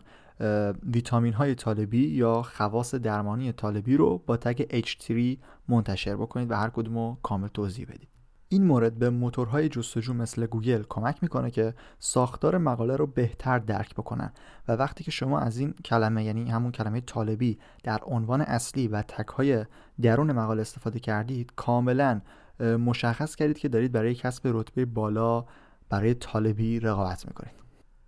ویتامین 0.83 1.33
های 1.33 1.55
طالبی 1.55 2.07
یا 2.07 2.41
خواص 2.41 2.95
درمانی 2.95 3.51
طالبی 3.51 3.97
رو 3.97 4.23
با 4.25 4.37
تگ 4.37 4.81
H3 4.81 5.37
منتشر 5.67 6.15
بکنید 6.15 6.51
و 6.51 6.55
هر 6.55 6.69
کدوم 6.69 6.97
رو 6.97 7.17
کامل 7.23 7.47
توضیح 7.47 7.85
بدید. 7.85 8.16
این 8.49 8.65
مورد 8.65 8.99
به 8.99 9.09
موتورهای 9.09 9.69
جستجو 9.69 10.13
مثل 10.13 10.45
گوگل 10.45 10.83
کمک 10.89 11.17
می‌کنه 11.21 11.51
که 11.51 11.73
ساختار 11.99 12.57
مقاله 12.57 12.95
رو 12.95 13.07
بهتر 13.07 13.59
درک 13.59 13.93
بکنن. 13.93 14.31
و 14.67 14.71
وقتی 14.71 15.03
که 15.03 15.11
شما 15.11 15.39
از 15.39 15.57
این 15.57 15.73
کلمه 15.85 16.23
یعنی 16.23 16.49
همون 16.49 16.71
کلمه 16.71 17.01
طالبی 17.01 17.59
در 17.83 17.99
عنوان 18.05 18.41
اصلی 18.41 18.87
و 18.87 19.01
tag 19.01 19.40
های 19.40 19.65
درون 20.01 20.31
مقاله 20.31 20.61
استفاده 20.61 20.99
کردید 20.99 21.51
کاملا 21.55 22.21
مشخص 22.59 23.35
کردید 23.35 23.57
که 23.57 23.67
دارید 23.67 23.91
برای 23.91 24.15
کسب 24.15 24.41
رتبه 24.45 24.85
بالا 24.85 25.45
برای 25.89 26.13
طالبی 26.13 26.79
رقابت 26.79 27.27
می‌کنید. 27.27 27.53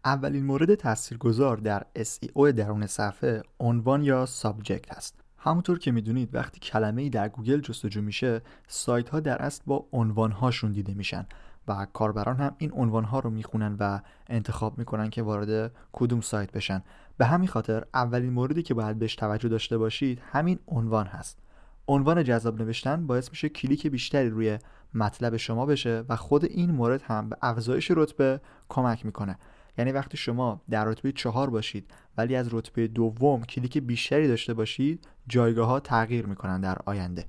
اولین 0.06 0.46
مورد 0.46 0.76
تاثیرگذار 0.76 1.58
در 1.58 1.86
SEO 1.98 2.52
درون 2.52 2.88
صفحه 2.88 3.42
عنوان 3.60 4.04
یا 4.04 4.26
subject 4.26 4.94
هست. 4.94 5.29
همونطور 5.40 5.80
که 5.80 5.92
می‌دونید 5.92 6.36
وقتی 6.36 6.60
کلمه 6.60 7.02
ای 7.02 7.10
در 7.10 7.30
گوگل 7.30 7.62
جستجو 7.62 8.02
میشه 8.02 8.42
سایت 8.68 9.10
ها 9.10 9.20
در 9.20 9.42
اصل 9.42 9.62
با 9.66 9.86
عنوان 9.92 10.32
هاشون 10.32 10.72
دیده 10.72 10.94
میشن 10.94 11.26
و 11.68 11.88
کاربران 11.94 12.38
هم 12.38 12.56
این 12.58 12.72
عنوان 12.74 13.04
ها 13.04 13.20
رو 13.20 13.30
می‌خونن 13.30 13.76
و 13.80 14.00
انتخاب 14.28 14.78
می‌کنن 14.78 15.10
که 15.10 15.22
وارد 15.22 15.72
کدوم 15.92 16.22
سایت 16.22 16.52
بشن. 16.52 16.84
به 17.18 17.26
همین 17.26 17.48
خاطر 17.48 17.86
اولین 17.94 18.34
موردی 18.34 18.64
که 18.64 18.74
باید 18.74 19.00
بهش 19.00 19.16
توجه 19.16 19.50
داشته 19.50 19.78
باشید 19.78 20.22
همین 20.32 20.60
عنوان 20.68 21.06
هست. 21.06 21.40
عنوان 21.88 22.24
جذاب 22.24 22.62
نوشتن 22.62 23.08
باعث 23.08 23.30
میشه 23.30 23.50
کلیک 23.50 23.88
بیشتری 23.88 24.30
روی 24.30 24.58
مطلب 24.94 25.38
شما 25.38 25.66
بشه 25.66 26.04
و 26.10 26.16
خود 26.16 26.46
این 26.46 26.72
مورد 26.72 27.02
هم 27.02 27.30
به 27.30 27.38
افزایش 27.42 27.92
رتبه 27.92 28.42
کمک 28.70 29.06
می‌کنه. 29.06 29.38
یعنی 29.80 29.92
وقتی 29.92 30.18
شما 30.18 30.62
در 30.70 30.86
رتبه 30.86 31.12
چهار 31.12 31.50
باشید 31.50 31.92
ولی 32.18 32.36
از 32.36 32.54
رتبه 32.54 32.88
دوم 32.88 33.44
کلیک 33.44 33.78
بیشتری 33.78 34.28
داشته 34.28 34.54
باشید 34.54 35.08
جایگاه 35.28 35.68
ها 35.68 35.80
تغییر 35.80 36.26
می‌کنن 36.26 36.62
در 36.62 36.78
آینده. 36.86 37.26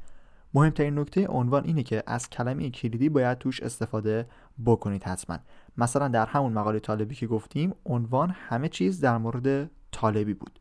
مهمترین 0.54 0.99
نکته 0.99 1.26
عنوان 1.26 1.64
اینه 1.64 1.83
که 1.83 2.02
از 2.07 2.30
کلمه 2.30 2.71
کلیدی 2.71 3.09
باید 3.09 3.38
توش 3.38 3.61
استفاده 3.61 4.26
بکنید 4.66 5.04
حتما. 5.04 5.38
مثلا 5.76 6.09
در 6.09 6.26
همون 6.26 6.52
مقاله 6.52 6.80
طالبی 6.80 7.14
که 7.14 7.26
گفتیم 7.26 7.75
عنوان 7.87 8.30
همه 8.30 8.69
چیز 8.69 9.00
در 9.00 9.19
مورد 9.19 9.71
طالبی 9.90 10.35
بود. 10.35 10.61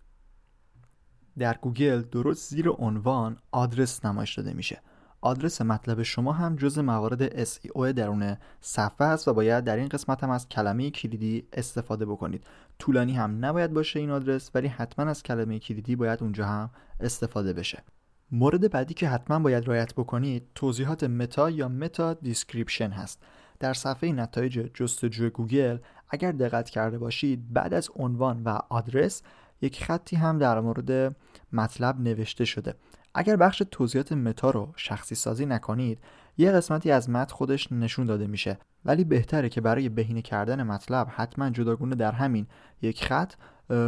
در 1.38 1.58
گوگل 1.62 2.02
درست 2.02 2.50
زیر 2.50 2.70
عنوان 2.70 3.38
آدرس 3.52 4.06
نمایش 4.06 4.36
داده 4.38 4.54
میشه. 4.54 4.82
آدرس 5.22 5.62
مطلب 5.62 6.04
شما 6.04 6.32
هم 6.32 6.56
جز 6.56 6.80
موارد 6.80 7.44
SEO 7.46 7.86
درون 7.96 8.38
صفحه 8.62 9.08
است 9.08 9.28
و 9.28 9.34
باید 9.34 9.64
در 9.64 9.78
این 9.78 9.88
قسمت 9.88 10.24
هم 10.24 10.30
از 10.30 10.50
کلمه 10.50 10.92
کلیدی 10.92 11.48
استفاده 11.54 12.06
بکنید. 12.06 12.44
طولانی 12.80 13.14
هم 13.14 13.46
نباید 13.46 13.74
باشه 13.74 14.00
این 14.00 14.12
آدرس 14.12 14.52
ولی 14.56 14.68
حتما 14.68 15.06
از 15.06 15.24
کلمه 15.24 15.60
کلیدی 15.60 15.96
باید 15.96 16.24
اونجا 16.24 16.46
هم 16.46 16.70
استفاده 17.00 17.54
بشه. 17.54 17.84
مورد 18.32 18.72
بعدی 18.72 18.94
که 18.94 19.10
حتما 19.10 19.40
باید 19.40 19.68
رعایت 19.68 19.94
بکنید 19.94 20.48
توضیحات 20.56 21.04
meta 21.04 21.50
یا 21.50 21.68
meta 21.68 22.14
description 22.14 22.90
هست. 22.90 23.24
در 23.60 23.74
صفحه 23.74 24.12
نتایج 24.12 24.70
جستجوی 24.74 25.30
گوگل 25.30 25.78
اگر 26.10 26.32
دقت 26.32 26.70
کرده 26.70 26.98
باشید 26.98 27.54
بعد 27.54 27.74
از 27.74 27.90
عنوان 27.96 28.44
و 28.44 28.60
آدرس 28.70 29.22
یک 29.62 29.84
خطی 29.84 30.16
هم 30.16 30.38
در 30.38 30.60
مورد 30.60 31.16
مطلب 31.54 32.00
نوشته 32.00 32.46
شده. 32.46 32.76
اگر 33.14 33.36
بخش 33.36 33.64
توضیحات 33.72 34.12
meta 34.12 34.50
رو 34.50 34.74
شخصی 34.76 35.16
سازی 35.16 35.46
نکنید 35.46 36.00
یه 36.38 36.52
قسمتی 36.52 36.92
از 36.92 37.10
متن 37.10 37.36
خودش 37.36 37.72
نشون 37.72 38.06
داده 38.06 38.28
میشه. 38.28 38.60
ولی 38.86 39.04
بهتره 39.04 39.50
که 39.50 39.62
برای 39.62 39.90
بهینه 39.90 40.22
کردن 40.22 40.64
مطلب 40.64 41.08
حتما 41.12 41.50
جداگونه 41.50 41.96
در 41.96 42.12
همین 42.12 42.48
یک 42.82 43.04
خط 43.04 43.34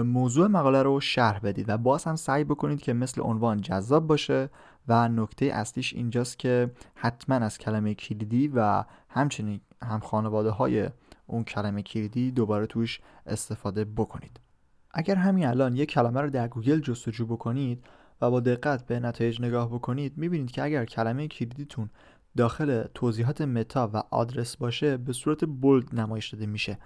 موضوع 0.04 0.48
مقاله 0.48 0.84
رو 0.84 1.00
شرح 1.00 1.40
بدید 1.40 1.70
و 1.70 1.78
باز 1.78 2.04
هم 2.04 2.16
سعی 2.16 2.44
بکنید 2.44 2.82
که 2.82 2.94
مثل 2.94 3.22
عنوان 3.22 3.62
جذاب 3.62 4.08
باشه 4.08 4.50
و 4.88 5.10
نکته 5.10 5.46
اصلیش 5.46 5.94
اینجاست 5.94 6.40
که 6.40 6.72
حتما 6.96 7.36
از 7.36 7.58
کلمه 7.58 7.94
کلیدی 7.94 8.48
و 8.48 8.84
همچنین 9.10 9.62
هم 9.84 10.00
خانواده 10.00 10.50
های 10.50 10.90
اون 11.28 11.44
کلمه 11.44 11.82
کلیدی 11.82 12.32
دوباره 12.32 12.66
توش 12.66 13.00
استفاده 13.26 13.86
بکنید. 13.86 14.40
اگر 14.94 15.16
همین 15.16 15.46
الان 15.46 15.76
یک 15.76 15.90
کلمه 15.92 16.22
رو 16.22 16.30
در 16.30 16.48
گوگل 16.48 16.80
جستجو 16.80 17.26
بکنید 17.26 17.86
و 18.22 18.32
با 18.32 18.40
دقت 18.40 18.86
به 18.86 19.00
نتایج 19.00 19.42
نگاه 19.42 19.70
بکنید 19.70 20.18
می‌بینید 20.18 20.52
که 20.52 20.64
اگر 20.64 20.86
کلمه 20.86 21.28
کلیدیتون 21.28 21.90
داخل 22.38 22.84
توضیحات 22.94 23.42
meta 23.42 23.90
و 23.94 24.04
آدرس 24.12 24.58
باشه 24.58 24.98
به 24.98 25.14
صورت 25.14 25.46
bold 25.46 25.96
نمایش 25.96 26.30
داده 26.30 26.46
میشه. 26.46 26.78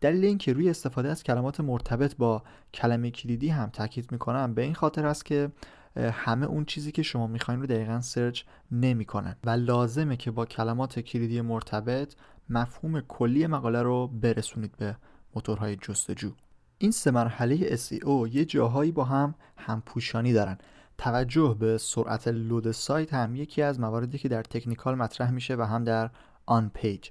دلیل 0.00 0.24
اینکه 0.24 0.52
روی 0.52 0.70
استفاده 0.70 1.08
از 1.08 1.22
کلمات 1.22 1.60
مرتبط 1.60 2.16
با 2.16 2.42
کلمه 2.74 3.10
کلیدی 3.10 3.48
هم 3.48 3.70
تاکید 3.70 4.12
می‌کنم 4.12 4.54
به 4.54 4.62
این 4.62 4.74
خاطر 4.74 5.06
است 5.06 5.24
که 5.24 5.52
همه 5.96 6.46
اون 6.46 6.64
چیزی 6.64 6.92
که 6.92 7.02
شما 7.02 7.26
می‌خواین 7.26 7.60
رو 7.60 7.66
دقیقا 7.66 8.00
سرچ 8.00 8.42
نمی‌کنن. 8.70 9.36
و 9.44 9.50
لازمه 9.50 10.16
که 10.16 10.30
با 10.30 10.46
کلمات 10.46 11.00
کلیدی 11.00 11.40
مرتبط 11.40 12.14
مفهوم 12.48 13.00
کلی 13.00 13.46
مقاله 13.46 13.82
رو 13.82 14.06
برسونید 14.06 14.76
به 14.76 14.96
موتورهای 15.34 15.76
جستجو. 15.76 16.32
این 16.78 16.90
سه 16.90 17.10
مرحله 17.10 17.76
SEO 17.76 18.28
یه 18.32 18.44
جاهایی 18.44 18.92
با 18.92 19.04
هم 19.04 19.34
همپوشانی 19.56 20.32
دارن. 20.32 20.58
توجه 20.98 21.56
به 21.58 21.78
سرعت 21.78 22.28
لود 22.28 22.70
سایت 22.70 23.14
هم 23.14 23.36
یکی 23.36 23.62
از 23.62 23.80
مواردی 23.80 24.18
که 24.18 24.28
در 24.28 24.42
تکنیکال 24.42 24.94
مطرح 24.94 25.30
میشه 25.30 25.56
و 25.56 25.62
هم 25.62 25.84
در 25.84 26.10
آن 26.46 26.70
پیج. 26.74 27.08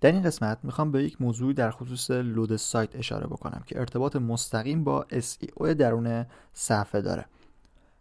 در 0.00 0.12
این 0.12 0.22
قسمت 0.22 0.58
می‌خوام 0.62 0.92
به 0.92 1.04
یک 1.04 1.22
موضوع 1.22 1.52
در 1.52 1.70
خصوص 1.70 2.10
لود 2.10 2.56
سایت 2.56 2.96
اشاره 2.96 3.26
بکنم 3.26 3.62
که 3.66 3.78
ارتباط 3.78 4.16
مستقیم 4.16 4.84
با 4.84 5.06
SEO 5.12 5.66
درون 5.66 6.26
صفحه 6.52 7.00
داره. 7.00 7.26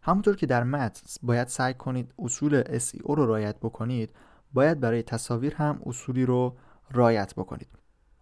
همونطور 0.01 0.35
که 0.35 0.45
در 0.45 0.63
متن 0.63 1.01
باید 1.21 1.47
سعی 1.47 1.73
کنید 1.73 2.13
اصول 2.19 2.63
SEO 2.63 3.07
رو 3.07 3.25
رعایت 3.25 3.59
بکنید 3.59 4.09
باید 4.53 4.79
برای 4.79 5.03
تصاویر 5.03 5.55
هم 5.55 5.81
اصولی 5.85 6.25
رو 6.25 6.57
رعایت 6.91 7.35
بکنید. 7.35 7.67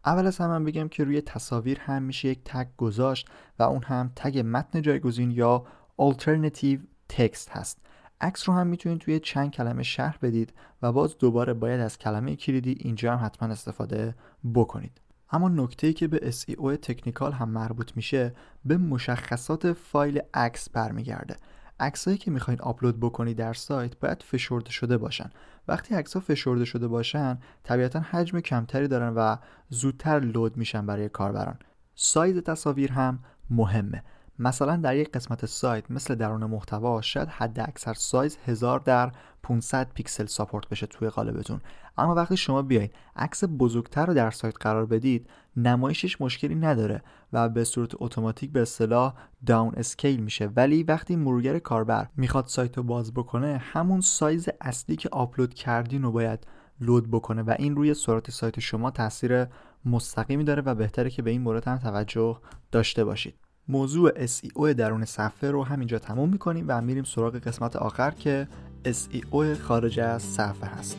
اول 0.06 0.28
از 0.28 0.38
همه 0.38 0.66
بگم 0.66 0.88
که 0.88 1.04
روی 1.04 1.22
تصاویر 1.22 1.80
هم 1.80 2.04
میشه 2.04 2.28
یک 2.28 2.42
تگ 2.46 2.68
گذاشت 2.78 3.28
و 3.60 3.64
اون 3.64 3.84
هم 3.84 4.12
تگ 4.16 4.44
متن 4.46 4.82
جایگزین 4.82 5.32
یا 5.32 5.66
alternative 6.02 6.80
تکست 7.12 7.50
هست. 7.50 7.78
عکس 8.22 8.50
رو 8.50 8.56
هم 8.56 8.68
می‌تونید 8.68 9.00
توی 9.00 9.20
چند 9.20 9.52
کلمه 9.52 9.84
شرح 9.84 10.18
بدید 10.22 10.54
و 10.82 10.92
باز 10.92 11.18
دوباره 11.18 11.54
باید 11.54 11.80
از 11.80 11.98
کلمه 11.98 12.36
کلیدی 12.36 12.76
اینجا 12.80 13.18
هم 13.18 13.26
حتما 13.26 13.50
استفاده 13.50 14.16
بکنید. 14.54 15.02
اما 15.32 15.50
نکته 15.50 15.94
که 15.94 16.08
به 16.08 16.32
SEO 16.32 16.78
تکنیکال 16.82 17.32
هم 17.32 17.50
مربوط 17.50 17.92
میشه 17.96 18.34
به 18.66 18.78
مشخصات 18.78 19.74
فایل 19.74 20.22
عکس 20.34 20.70
برمیگرده. 20.70 21.38
عکسایی 21.80 22.18
که 22.18 22.32
می‌خواین 22.32 22.62
آپلود 22.62 23.00
بکنید 23.00 23.38
در 23.38 23.54
سایت 23.54 24.00
باید 24.00 24.24
فشرده 24.24 24.72
شده 24.72 24.98
باشن. 24.98 25.30
وقتی 25.68 25.96
عکس 25.96 26.18
فشرده 26.18 26.66
شده 26.66 26.88
باشن 26.88 27.40
طبیعتا 27.64 28.00
حجم 28.00 28.40
کمتری 28.40 28.88
دارن 28.88 29.14
و 29.16 29.36
زودتر 29.70 30.20
لود 30.20 30.58
میشن 30.58 30.86
برای 30.86 31.10
کاربران. 31.10 31.60
سایز 31.96 32.38
تصاویر 32.38 32.92
هم 32.92 33.20
مهمه. 33.50 34.04
مثلا 34.42 34.76
در 34.76 34.96
یک 34.96 35.12
قسمت 35.12 35.46
سایت 35.46 35.92
مثل 35.92 36.16
درون 36.16 36.46
محتوا 36.46 37.02
شاید 37.02 37.30
حد 37.30 37.60
اکثر 37.60 37.94
سایز 37.94 38.38
1000 38.46 38.80
در 38.80 39.12
500 39.44 39.90
پیکسل 39.94 40.26
support 40.26 40.70
بشه 40.70 40.86
توی 40.86 41.10
قالبتون. 41.10 41.62
اما 41.98 42.16
وقتی 42.16 42.38
شما 42.38 42.62
بیاین 42.62 42.90
عکس 43.16 43.44
بزرگتر 43.44 44.06
رو 44.06 44.14
در 44.14 44.32
سایت 44.32 44.56
قرار 44.60 44.86
بدید 44.86 45.30
نمایشش 45.58 46.22
مشکلی 46.22 46.56
نداره 46.56 47.04
و 47.34 47.50
به 47.50 47.64
صورت 47.64 47.92
اتوماتیک 47.96 48.52
به 48.52 48.62
اصطلاح 48.62 49.14
down 49.46 49.74
scale 49.78 50.20
میشه. 50.20 50.48
ولی 50.56 50.84
وقتی 50.84 51.16
مرورگر 51.16 51.60
کاربر 51.60 52.08
می‌خواد 52.18 52.46
سایت 52.46 52.78
رو 52.78 52.84
باز 52.84 53.14
بکنه 53.14 53.58
همون 53.58 54.02
سایز 54.02 54.50
اصلی 54.62 54.96
که 54.96 55.10
آپلود 55.12 55.54
کردین 55.54 56.04
رو 56.04 56.12
باید 56.12 56.48
load 56.80 57.12
بکنه 57.12 57.42
و 57.42 57.56
این 57.60 57.76
روی 57.76 57.94
سرعت 57.94 58.32
سایت 58.32 58.60
شما 58.60 58.92
تاثیر 58.92 59.46
مستقیمی 59.86 60.44
داره 60.44 60.62
و 60.62 60.76
بهتره 60.76 61.10
که 61.10 61.22
به 61.22 61.32
این 61.32 61.42
مورد 61.42 61.68
هم 61.68 61.78
توجه 61.78 62.38
داشته 62.72 63.06
باشید. 63.06 63.51
موضوع 63.68 64.26
SEO 64.26 64.68
درون 64.78 65.06
صفحه 65.06 65.52
رو 65.52 65.64
همینجا 65.64 66.00
تموم 66.00 66.30
می‌کنیم 66.30 66.66
و 66.68 66.82
میریم 66.82 67.04
سراغ 67.04 67.36
قسمت 67.36 67.76
آخر 67.76 68.12
که 68.12 68.48
SEO 68.86 69.58
خارج 69.62 70.00
از 70.00 70.22
صفحه 70.22 70.70
هست. 70.70 70.98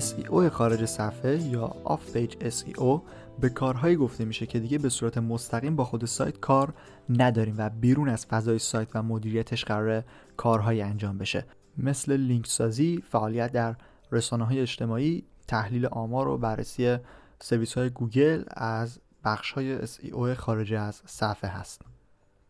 SEO 0.00 0.48
خارج 0.48 0.84
صفحه 0.84 1.42
یا 1.42 1.76
off 1.84 2.12
page 2.12 2.34
SEO 2.50 3.00
به 3.40 3.48
کارهایی 3.48 3.96
گفته 3.96 4.24
میشه 4.24 4.46
که 4.46 4.60
دیگه 4.60 4.78
به 4.78 4.88
صورت 4.88 5.18
مستقیم 5.18 5.76
با 5.76 5.84
خود 5.84 6.04
سایت 6.04 6.40
کار 6.40 6.74
نداریم 7.08 7.54
و 7.58 7.70
بیرون 7.70 8.08
از 8.08 8.26
فضای 8.26 8.58
سایت 8.58 8.88
و 8.94 9.02
مدیریتش 9.02 9.64
قرار 9.64 10.04
کارهایی 10.36 10.82
انجام 10.82 11.18
بشه 11.18 11.44
مثل 11.78 12.16
لینک 12.16 12.46
سازی، 12.46 13.04
فعالیت 13.10 13.52
در 13.52 13.76
رسانه 14.12 14.44
های 14.44 14.60
اجتماعی، 14.60 15.24
تحلیل 15.48 15.86
آمار 15.86 16.28
و 16.28 16.38
بررسی 16.38 16.96
سرویس 17.40 17.74
های 17.78 17.90
گوگل 17.90 18.44
از 18.48 19.00
بخش 19.24 19.52
های 19.52 19.86
SEO 19.86 20.34
خارج 20.36 20.72
از 20.72 21.02
صفحه 21.06 21.50
هست. 21.50 21.82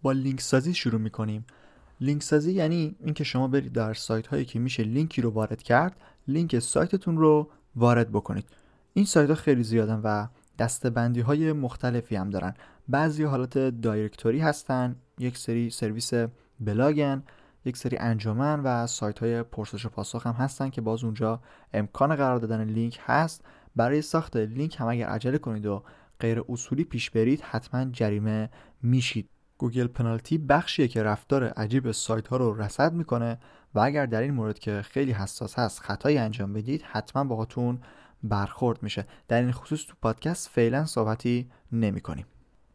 با 0.02 0.12
لینک 0.12 0.40
سازی 0.40 0.74
شروع 0.74 1.00
می‌کنیم. 1.00 1.46
لینک 2.00 2.22
سازی 2.22 2.52
یعنی 2.52 2.96
اینکه 3.00 3.24
شما 3.24 3.48
برید 3.48 3.72
در 3.72 3.94
سایت 3.94 4.26
هایی 4.26 4.44
که 4.44 4.58
میشه 4.58 4.82
لینکی 4.82 5.22
رو 5.22 5.30
وارد 5.30 5.62
کرد 5.62 5.96
لینک 6.28 6.58
سایتتون 6.58 7.16
رو 7.16 7.50
وارد 7.76 8.10
بکنید. 8.12 8.44
این 8.94 9.04
سایت 9.04 9.28
ها 9.28 9.34
خیلی 9.34 9.62
زیادن 9.62 10.00
و 10.04 10.26
دسته‌بندی 10.58 11.20
های 11.20 11.52
مختلفی 11.52 12.16
هم 12.16 12.30
دارن. 12.30 12.54
بعضی 12.88 13.24
حالات 13.24 13.58
directory 13.58 14.38
هستن 14.38 14.96
یک 15.18 15.38
سری 15.38 15.70
سرویس 15.70 16.12
وبلاگن 16.60 17.22
یک 17.64 17.76
سری 17.76 17.96
انجمن 17.96 18.60
و 18.60 18.86
سایت 18.86 19.18
های 19.18 19.42
پرسش 19.42 19.86
و 19.86 19.88
پاسخ 19.88 20.26
هم 20.26 20.32
هستن 20.32 20.70
که 20.70 20.80
باز 20.80 21.04
اونجا 21.04 21.40
امکان 21.74 22.16
قرار 22.16 22.38
دادن 22.38 22.64
لینک 22.64 23.00
هست. 23.04 23.44
برای 23.76 24.02
ساخت 24.02 24.36
لینک 24.36 24.80
هم 24.80 24.88
اگر 24.88 25.06
عجله 25.06 25.38
کنید 25.38 25.66
و 25.66 25.82
غیر 26.20 26.42
اصولی 26.48 26.84
پیش 26.84 27.10
برید 27.10 27.40
حتما 27.40 27.84
جریمه 27.84 28.50
میشید. 28.82 29.28
Google 29.58 29.86
penalty 29.86 30.38
بخشیه 30.38 30.88
که 30.88 31.02
رفتار 31.02 31.44
عجیب 31.44 31.90
سایت 31.90 32.28
ها 32.28 32.36
رو 32.36 32.62
رصد 32.62 32.92
می‌کنه 32.92 33.38
و 33.74 33.80
اگر 33.80 34.06
در 34.06 34.22
این 34.22 34.34
مورد 34.34 34.58
که 34.58 34.82
خیلی 34.82 35.12
حساس 35.12 35.58
هست 35.58 35.80
خطایی 35.80 36.18
انجام 36.18 36.52
بدید 36.52 36.82
حتما 36.82 37.24
باهاتون 37.24 37.78
برخورد 38.22 38.82
میشه. 38.82 39.06
در 39.28 39.42
این 39.42 39.52
خصوص 39.52 39.84
تو 39.88 39.94
پادکست 40.02 40.48
فعلا 40.48 40.84
صحبتی 40.84 41.50
نمی 41.72 42.00
کنیم. 42.00 42.26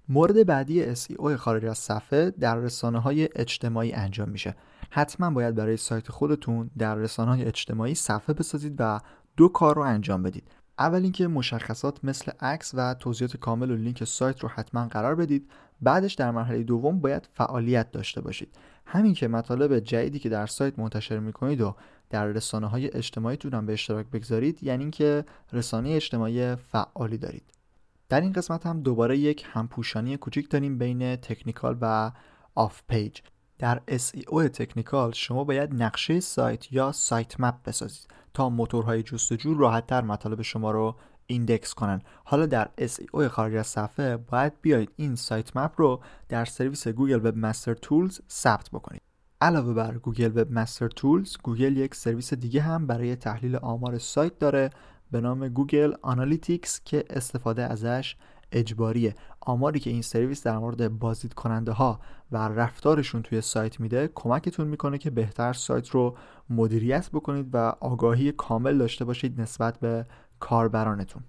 مورد 0.09 0.45
بعدی 0.45 0.95
SEO 0.95 1.35
خارج 1.35 1.65
از 1.65 1.77
صفحه 1.77 2.31
در 2.31 2.55
رسانه 2.55 2.99
های 2.99 3.29
اجتماعی 3.35 3.93
انجام 3.93 4.29
میشه. 4.29 4.55
حتما 4.89 5.29
باید 5.29 5.55
برای 5.55 5.77
سایت 5.77 6.11
خودتون 6.11 6.71
در 6.77 6.95
رسانه 6.95 7.31
های 7.31 7.45
اجتماعی 7.45 7.95
صفحه 7.95 8.33
بسازید 8.33 8.75
و 8.79 8.99
دو 9.37 9.47
کار 9.47 9.75
رو 9.75 9.81
انجام 9.81 10.23
بدید. 10.23 10.51
اول 10.79 11.03
اینکه 11.03 11.27
مشخصات 11.27 12.05
مثل 12.05 12.31
عکس 12.39 12.71
و 12.73 12.93
توضیحات 12.93 13.37
کامل 13.37 13.71
و 13.71 13.75
لینک 13.75 14.03
سایت 14.03 14.39
رو 14.39 14.49
حتما 14.49 14.87
قرار 14.87 15.15
بدید. 15.15 15.51
بعدش 15.81 16.13
در 16.13 16.31
مرحله 16.31 16.63
دوم 16.63 16.99
باید 16.99 17.29
فعالیت 17.33 17.91
داشته 17.91 18.21
باشید. 18.21 18.55
همین 18.85 19.13
که 19.13 19.27
مطالب 19.27 19.79
جدیدی 19.79 20.19
که 20.19 20.29
در 20.29 20.45
سایت 20.45 20.79
منتشر 20.79 21.19
می‌کنید 21.19 21.61
و 21.61 21.75
در 22.09 22.25
رسانه 22.25 22.67
های 22.67 22.93
اجتماعی 22.93 23.37
هم 23.53 23.65
به 23.65 23.73
اشتراک 23.73 24.05
بگذارید 24.05 24.63
یعنی 24.63 24.83
اینکه 24.83 25.25
رسانه 25.53 25.89
اجتماعی 25.89 26.55
فعالی 26.55 27.17
دارید. 27.17 27.43
در 28.09 28.21
این 28.21 28.33
قسمت 28.33 28.65
هم 28.65 28.81
دوباره 28.81 29.17
یک 29.17 29.45
همپوشانی 29.51 30.17
کوچیک 30.17 30.49
داریم 30.49 30.77
بین 30.77 31.15
technical 31.15 31.77
و 31.81 32.11
off 32.55 32.81
page. 32.87 33.19
در 33.61 33.81
SEO 33.91 34.49
technical 34.49 35.11
شما 35.11 35.43
باید 35.43 35.83
نقشه 35.83 36.19
سایت 36.19 36.73
یا 36.73 36.91
sitemap 36.91 37.63
بسازید 37.65 38.07
تا 38.33 38.49
موتورهای 38.49 39.03
جستجو 39.03 39.53
راحتتر 39.53 40.01
مطالب 40.01 40.41
شما 40.41 40.71
رو 40.71 40.95
index 41.27 41.73
کنن. 41.73 42.01
حالا 42.23 42.45
در 42.45 42.69
SEO 42.81 43.21
خارج 43.21 43.55
از 43.55 43.67
صفحه 43.67 44.17
باید 44.17 44.53
بیایید 44.61 44.91
این 44.95 45.15
sitemap 45.15 45.71
رو 45.77 46.01
در 46.29 46.45
سرویس 46.45 46.87
Google 46.87 47.25
Webmaster 47.25 47.73
Tools 47.73 48.19
ثبت 48.29 48.69
بکنید. 48.69 49.01
علاوه 49.41 49.73
بر 49.73 49.97
Google 49.97 50.41
Webmaster 50.41 50.87
Tools 50.87 51.37
گوگل 51.43 51.77
یک 51.77 51.95
سرویس 51.95 52.33
دیگه 52.33 52.61
هم 52.61 52.87
برای 52.87 53.15
تحلیل 53.15 53.55
آمار 53.55 53.97
سایت 53.97 54.39
داره 54.39 54.69
به 55.11 55.21
نام 55.21 55.47
Google 55.47 55.93
Analytics 56.01 56.81
که 56.85 57.05
استفاده 57.09 57.63
ازش 57.63 58.15
اجباریه. 58.51 59.15
آماری 59.41 59.79
که 59.79 59.89
این 59.89 60.01
سرویس 60.01 60.43
در 60.43 60.57
مورد 60.57 60.99
بازدید 60.99 61.33
کننده 61.33 61.71
ها 61.71 61.99
و 62.31 62.37
رفتارشون 62.37 63.21
توی 63.21 63.41
سایت 63.41 63.79
میده 63.79 64.09
کمکتون 64.15 64.67
می‌کنه 64.67 64.97
که 64.97 65.09
بهتر 65.09 65.53
سایت 65.53 65.89
رو 65.89 66.17
مدیریت 66.49 67.09
بکنید 67.09 67.49
و 67.53 67.57
آگاهی 67.79 68.31
کامل 68.31 68.77
داشته 68.77 69.05
باشید 69.05 69.41
نسبت 69.41 69.79
به 69.79 70.05
کاربرانتون. 70.39 71.23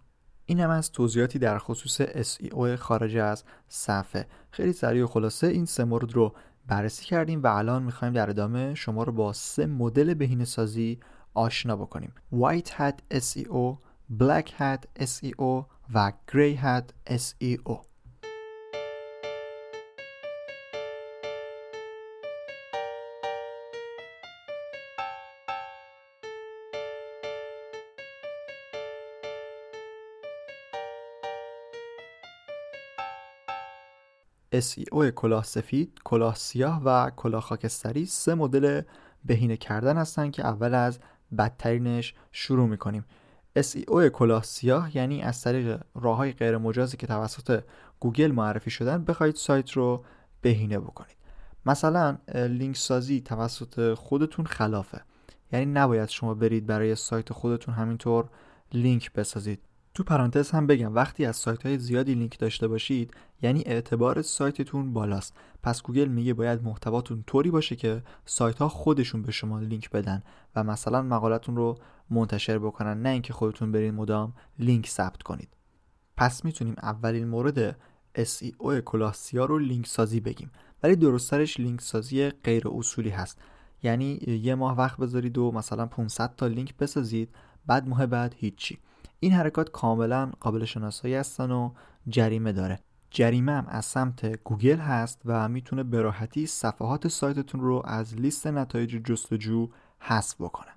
این 0.47 0.61
هم 0.61 0.71
از 0.71 0.93
توضیحاتی 0.93 1.39
در 1.39 1.59
خصوص 1.59 2.03
SEO 2.03 2.77
خارج 2.79 3.17
از 3.17 3.45
صفحه. 3.69 4.27
خیلی 4.51 4.73
سریع 4.73 5.05
و 5.05 5.07
خلاصه 5.07 5.47
این 5.47 5.65
سه 5.65 5.85
مورد 5.85 6.13
رو 6.13 6.35
بررسی 6.67 7.05
کردیم 7.05 7.43
و 7.43 7.47
الان 7.47 7.83
می‌خوایم 7.83 8.15
در 8.15 8.31
ادامه 8.31 8.75
شما 8.75 9.03
رو 9.03 9.13
با 9.13 9.33
سه 9.33 9.67
مدل 9.67 10.15
بهینه 10.15 10.45
سازی 10.45 11.01
آشنا 11.35 11.77
بکنیم. 11.77 12.13
White 12.35 12.69
Hat 12.69 13.17
SEO 13.19 13.77
Black 14.21 14.49
Hat 14.49 15.03
SEO 15.03 15.65
و 15.95 16.13
Grey 16.31 16.57
Hat 16.57 16.93
SEO 17.09 17.77
SEO 34.53 35.11
کلاه 35.15 35.45
سفید، 35.45 36.01
کلاه 36.05 36.35
سیاه 36.35 36.83
و 36.85 37.11
کلاه 37.11 37.41
خاکستری 37.41 38.07
سه 38.07 38.35
مدل 38.35 38.83
بهینه 39.25 39.57
کردن 39.57 39.97
هستن 39.97 40.31
که 40.31 40.47
اول 40.47 40.75
از 40.75 40.99
بدترینش 41.39 42.15
شروع 42.33 42.69
می‌کنیم. 42.69 43.05
SEO 43.59 44.07
کلاه 44.13 44.43
سیاه 44.43 44.97
یعنی 44.97 45.23
از 45.23 45.43
طریق 45.43 45.81
راه 45.95 46.17
های 46.17 46.33
غیر 46.33 46.59
مجازی 46.59 46.97
که 46.97 47.07
توسط 47.07 47.65
گوگل 48.01 48.33
معرفی 48.33 48.71
شدن 48.71 49.05
بخواید 49.05 49.37
سایت 49.37 49.71
رو 49.71 50.05
بهینه 50.41 50.79
بکنید. 50.79 51.17
مثلا 51.67 52.19
لینک 52.35 52.77
سازی 52.77 53.21
توسط 53.21 53.95
خودتون 53.95 54.47
خلافه. 54.47 55.01
یعنی 55.53 55.67
نباید 55.67 56.09
شما 56.09 56.35
برید 56.35 56.67
برای 56.67 56.95
سایت 56.95 57.33
خودتون 57.33 57.75
همینطور 57.75 58.29
لینک 58.73 59.13
بسازید. 59.13 59.61
تو 59.95 60.03
پرانتز 60.03 60.51
هم 60.51 60.67
بگم 60.67 60.95
وقتی 60.95 61.25
از 61.25 61.37
سایت 61.37 61.67
های 61.67 61.79
زیادی 61.79 62.15
لینک 62.15 62.39
داشته 62.39 62.69
باشید 62.69 63.15
یعنی 63.43 63.63
اعتبار 63.67 64.23
سایتتون 64.23 64.93
بالاست. 64.93 65.37
پس 65.63 65.83
گوگل 65.83 66.09
میگه 66.09 66.35
باید 66.35 66.63
محتواتون 66.63 67.25
طوری 67.27 67.51
باشه 67.51 67.77
که 67.77 68.03
سایت 68.27 68.59
ها 68.59 68.69
خودشون 68.69 69.23
به 69.23 69.33
شما 69.33 69.61
لینک 69.61 69.91
بدن 69.91 70.23
و 70.57 70.65
مثلا 70.65 71.03
مقالتون 71.03 71.57
رو 71.57 71.79
منتشر 72.11 72.59
بکنن 72.59 73.03
نه 73.03 73.09
اینکه 73.09 73.33
خودتون 73.33 73.73
برین 73.73 73.95
مدام 73.95 74.35
لینک 74.59 74.89
ثبت 74.89 75.23
کنید. 75.23 75.49
پس 76.17 76.45
می‌تونیم 76.45 76.75
اولین 76.83 77.29
مورد 77.29 77.77
SEO 78.19 78.73
کلاه 78.85 79.19
سیاه 79.19 79.45
رو 79.45 79.59
لینک 79.59 79.87
سازی 79.87 80.21
بگیم. 80.21 80.51
ولی 80.83 80.97
درست‌ترش 80.97 81.61
لینک 81.61 81.81
سازی 81.81 82.31
غیر 82.31 82.69
اصولی 82.69 83.11
هست. 83.11 83.39
یعنی 83.83 84.19
یه 84.43 84.55
ماه 84.55 84.77
وقت 84.77 84.99
بذارید 84.99 85.39
و 85.39 85.53
مثلا 85.53 85.87
500 85.87 86.37
تا 86.37 86.47
لینک 86.47 86.77
بسازید 86.77 87.29
بعد 87.67 87.89
ماه 87.89 88.07
بعد 88.07 88.35
هیچی. 88.39 88.79
این 89.25 89.33
حرکات 89.33 89.71
کاملا 89.71 90.31
قابل 90.41 90.65
شناسایی 90.65 91.15
هستن 91.15 91.51
و 91.51 91.71
جریمه 92.09 92.53
داره. 92.53 92.81
جریمه 93.11 93.53
هم 93.53 93.67
از 93.69 93.85
سمت 93.85 94.27
گوگل 94.27 94.77
هست 94.77 95.23
و 95.25 95.49
می‌تونه 95.49 95.83
به 95.83 96.01
راحتی 96.01 96.47
صفحات 96.47 97.09
سایتتون 97.09 97.61
رو 97.61 97.83
از 97.85 98.15
لیست 98.15 98.47
نتایج 98.47 98.97
جستجو 98.97 99.69
حذف 99.99 100.41
بکنه. 100.41 100.71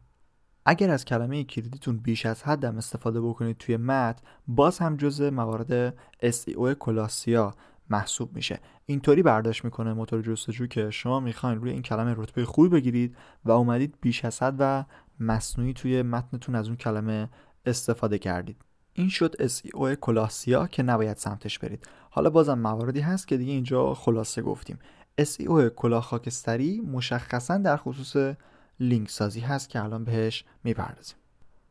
اگر 0.65 0.89
از 0.89 1.05
کلمه 1.05 1.43
کلیدیتون 1.43 1.97
بیش 1.97 2.25
از 2.25 2.43
حد 2.43 2.63
هم 2.63 2.77
استفاده 2.77 3.21
بکنید 3.21 3.57
توی 3.57 3.77
متن 3.77 4.21
باز 4.47 4.79
هم 4.79 4.97
جزء 4.97 5.29
موارد 5.29 5.89
SEO 6.23 6.73
کلاسیا 6.79 7.55
محسوب 7.89 8.35
میشه. 8.35 8.59
اینطوری 8.85 9.23
برداشت 9.23 9.65
می‌کنه 9.65 9.93
موتور 9.93 10.21
جستجو 10.21 10.67
که 10.67 10.89
شما 10.89 11.19
می‌خواین 11.19 11.57
روی 11.57 11.71
این 11.71 11.81
کلمه 11.81 12.13
رتبه 12.17 12.45
خوبی 12.45 12.69
بگیرید 12.69 13.15
و 13.45 13.51
اومدید 13.51 13.95
بیش 14.01 14.25
از 14.25 14.43
حد 14.43 14.55
و 14.59 14.85
مصنوعی 15.19 15.73
توی 15.73 16.01
متنتون 16.01 16.55
از 16.55 16.67
اون 16.67 16.77
کلمه 16.77 17.29
استفاده 17.65 18.17
کردید. 18.17 18.57
این 18.93 19.09
شد 19.09 19.47
SEO 19.47 19.93
کلاه 20.01 20.29
سیاه 20.29 20.69
که 20.69 20.83
نباید 20.83 21.17
سمتش 21.17 21.59
برید. 21.59 21.87
حالا 22.09 22.29
بازم 22.29 22.59
مواردی 22.59 22.99
هست 22.99 23.27
که 23.27 23.37
دیگه 23.37 23.51
اینجا 23.53 23.93
خلاصه 23.93 24.41
گفتیم. 24.41 24.79
SEO 25.21 25.61
کلاه 25.75 26.03
خاکستری 26.03 26.81
مشخصا 26.81 27.57
در 27.57 27.77
خصوص 27.77 28.35
لینک 28.79 29.09
سازی 29.09 29.39
هست 29.39 29.69
که 29.69 29.83
الان 29.83 30.03
بهش 30.03 30.43
می‌پردازیم. 30.63 31.15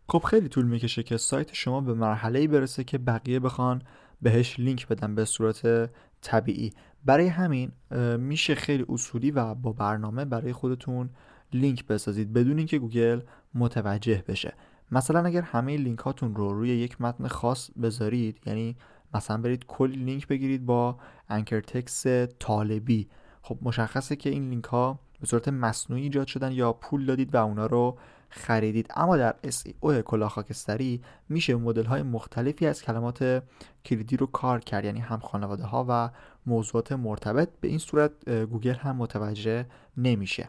خب 0.09 0.19
خیلی 0.19 0.49
طول 0.49 0.67
می‌کشه 0.67 1.03
که 1.03 1.17
سایت 1.17 1.55
شما 1.55 1.81
به 1.81 1.95
مرحله 1.95 2.49
برسه 2.49 2.85
که 2.85 2.99
بقیه 2.99 3.41
بخوان 3.41 3.83
بهش 4.23 4.61
لینک 4.61 4.89
بدن 4.89 5.15
به 5.15 5.25
صورت 5.25 5.91
طبیعی. 6.21 6.73
برای 7.05 7.27
همین 7.27 7.73
میشه 8.19 8.55
خیلی 8.55 8.85
اصولی 8.89 9.31
و 9.31 9.55
با 9.55 9.73
برنامه 9.73 10.25
برای 10.25 10.53
خودتون 10.53 11.11
لینک 11.53 11.87
بسازید 11.87 12.33
بدون 12.33 12.59
اینکه 12.59 12.79
گوگل 12.79 13.21
متوجه 13.55 14.25
بشه. 14.29 14.55
مثلا 14.95 15.25
اگر 15.25 15.43
همه 15.43 15.77
لینک 15.77 15.99
هاتون 15.99 16.35
رو 16.35 16.53
روی 16.53 16.69
یک 16.69 17.01
متن 17.01 17.29
خاص 17.29 17.71
بذارید 17.71 18.41
یعنی 18.47 18.77
مثلا 19.15 19.37
برید 19.37 19.67
کلی 19.67 19.97
لینک 19.97 20.29
بگیرید 20.29 20.67
با 20.67 20.97
anchor 21.29 21.61
text 21.61 22.07
طالبی. 22.39 23.09
خب 23.43 23.59
مشخصه 23.63 24.17
که 24.17 24.31
این 24.31 24.49
لینک 24.49 24.65
ها 24.65 24.99
به 25.21 25.27
صورت 25.27 25.49
مصنوعی 25.49 26.03
ایجاد 26.03 26.27
شدن 26.27 26.53
یا 26.53 26.73
پول 26.73 27.07
دادید 27.07 27.35
و 27.35 27.45
اونا 27.45 27.67
رو 27.67 27.99
خریدید. 28.29 28.87
اما 28.97 29.17
در 29.17 29.35
SEO 29.47 29.91
کلاه 30.05 30.31
خاکستری 30.31 31.03
میشه 31.29 31.55
مدل 31.55 31.85
های 31.85 32.03
مختلفی 32.03 32.67
از 32.67 32.83
کلمات 32.83 33.43
کلیدی 33.85 34.17
رو 34.17 34.27
کار 34.27 34.61
کرد 34.61 34.85
یعنی 34.85 35.01
هم 35.01 35.19
خانواده 35.19 35.65
ها 35.65 35.87
و 35.89 36.11
موضوعات 36.47 36.93
مرتبط. 36.93 37.49
به 37.61 37.69
این 37.69 37.79
صورت 37.79 38.31
گوگل 38.31 38.75
هم 38.75 38.97
متوجه 38.97 39.67
نمیشه. 39.97 40.49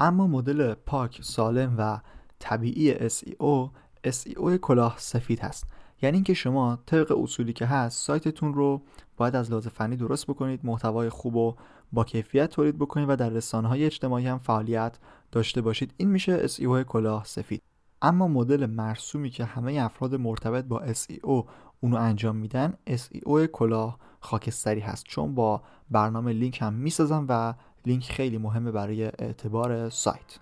اما 0.00 0.26
مدل 0.26 0.74
پاک 0.74 1.18
سالم 1.22 1.74
و 1.78 2.00
طبیعی 2.42 3.08
SEO 3.08 3.70
SEO 4.06 4.56
کلاه 4.60 4.94
سفید 4.98 5.40
هست. 5.40 5.66
یعنی 6.02 6.16
اینکه 6.16 6.34
شما 6.34 6.78
طبق 6.86 7.18
اصولی 7.22 7.52
که 7.52 7.66
هست 7.66 8.06
سایتتون 8.06 8.54
رو 8.54 8.82
باید 9.16 9.36
از 9.36 9.50
لحاظ 9.50 9.66
فنی 9.66 9.96
درست 9.96 10.26
بکنید 10.26 10.60
محتوای 10.64 11.08
خوب 11.08 11.36
و 11.36 11.54
با 11.92 12.04
کیفیت 12.04 12.50
تولید 12.50 12.78
بکنید 12.78 13.08
و 13.08 13.16
در 13.16 13.28
رسانه 13.28 13.68
های 13.68 13.84
اجتماعی 13.84 14.26
هم 14.26 14.38
فعالیت 14.38 14.98
داشته 15.32 15.60
باشید. 15.60 15.94
این 15.96 16.08
میشه 16.08 16.46
SEO 16.46 16.82
کلاه 16.82 17.24
سفید. 17.24 17.62
اما 18.02 18.28
مدل 18.28 18.66
مرسومی 18.66 19.30
که 19.30 19.44
همه 19.44 19.72
افراد 19.72 20.14
مرتبط 20.14 20.64
با 20.64 20.82
SEO 20.86 21.44
اونو 21.80 21.96
انجام 21.96 22.36
میدن 22.36 22.74
SEO 22.90 23.46
کلاه 23.52 23.98
خاکستری 24.20 24.80
هست. 24.80 25.04
چون 25.04 25.34
با 25.34 25.62
برنامه 25.90 26.32
لینک 26.32 26.62
هم 26.62 26.72
می‌سازن 26.72 27.26
و 27.28 27.54
لینک 27.86 28.04
خیلی 28.04 28.38
مهمه 28.38 28.70
برای 28.70 29.04
اعتبار 29.04 29.90
سایت. 29.90 30.38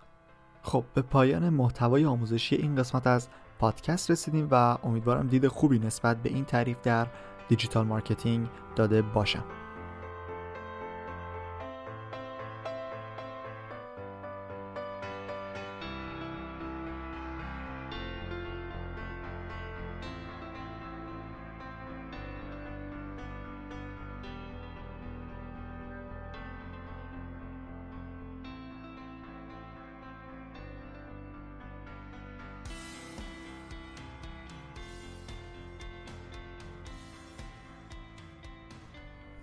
خب 0.63 0.85
به 0.95 1.03
پایان 1.03 1.49
محتوای 1.49 2.05
آموزشی 2.05 2.57
این 2.57 2.77
قسمت 2.77 3.07
از 3.07 3.29
پادکست 3.59 4.11
رسیدیم 4.11 4.49
و 4.51 4.79
امیدوارم 4.85 5.27
دید 5.27 5.49
خوبی 5.49 5.79
نسبت 5.79 6.23
به 6.23 6.31
این 6.31 6.45
تعریف 6.45 6.77
در 6.83 7.07
digital 7.49 7.87
marketing 7.87 8.49
داده 8.77 9.03
باشم. 9.03 9.45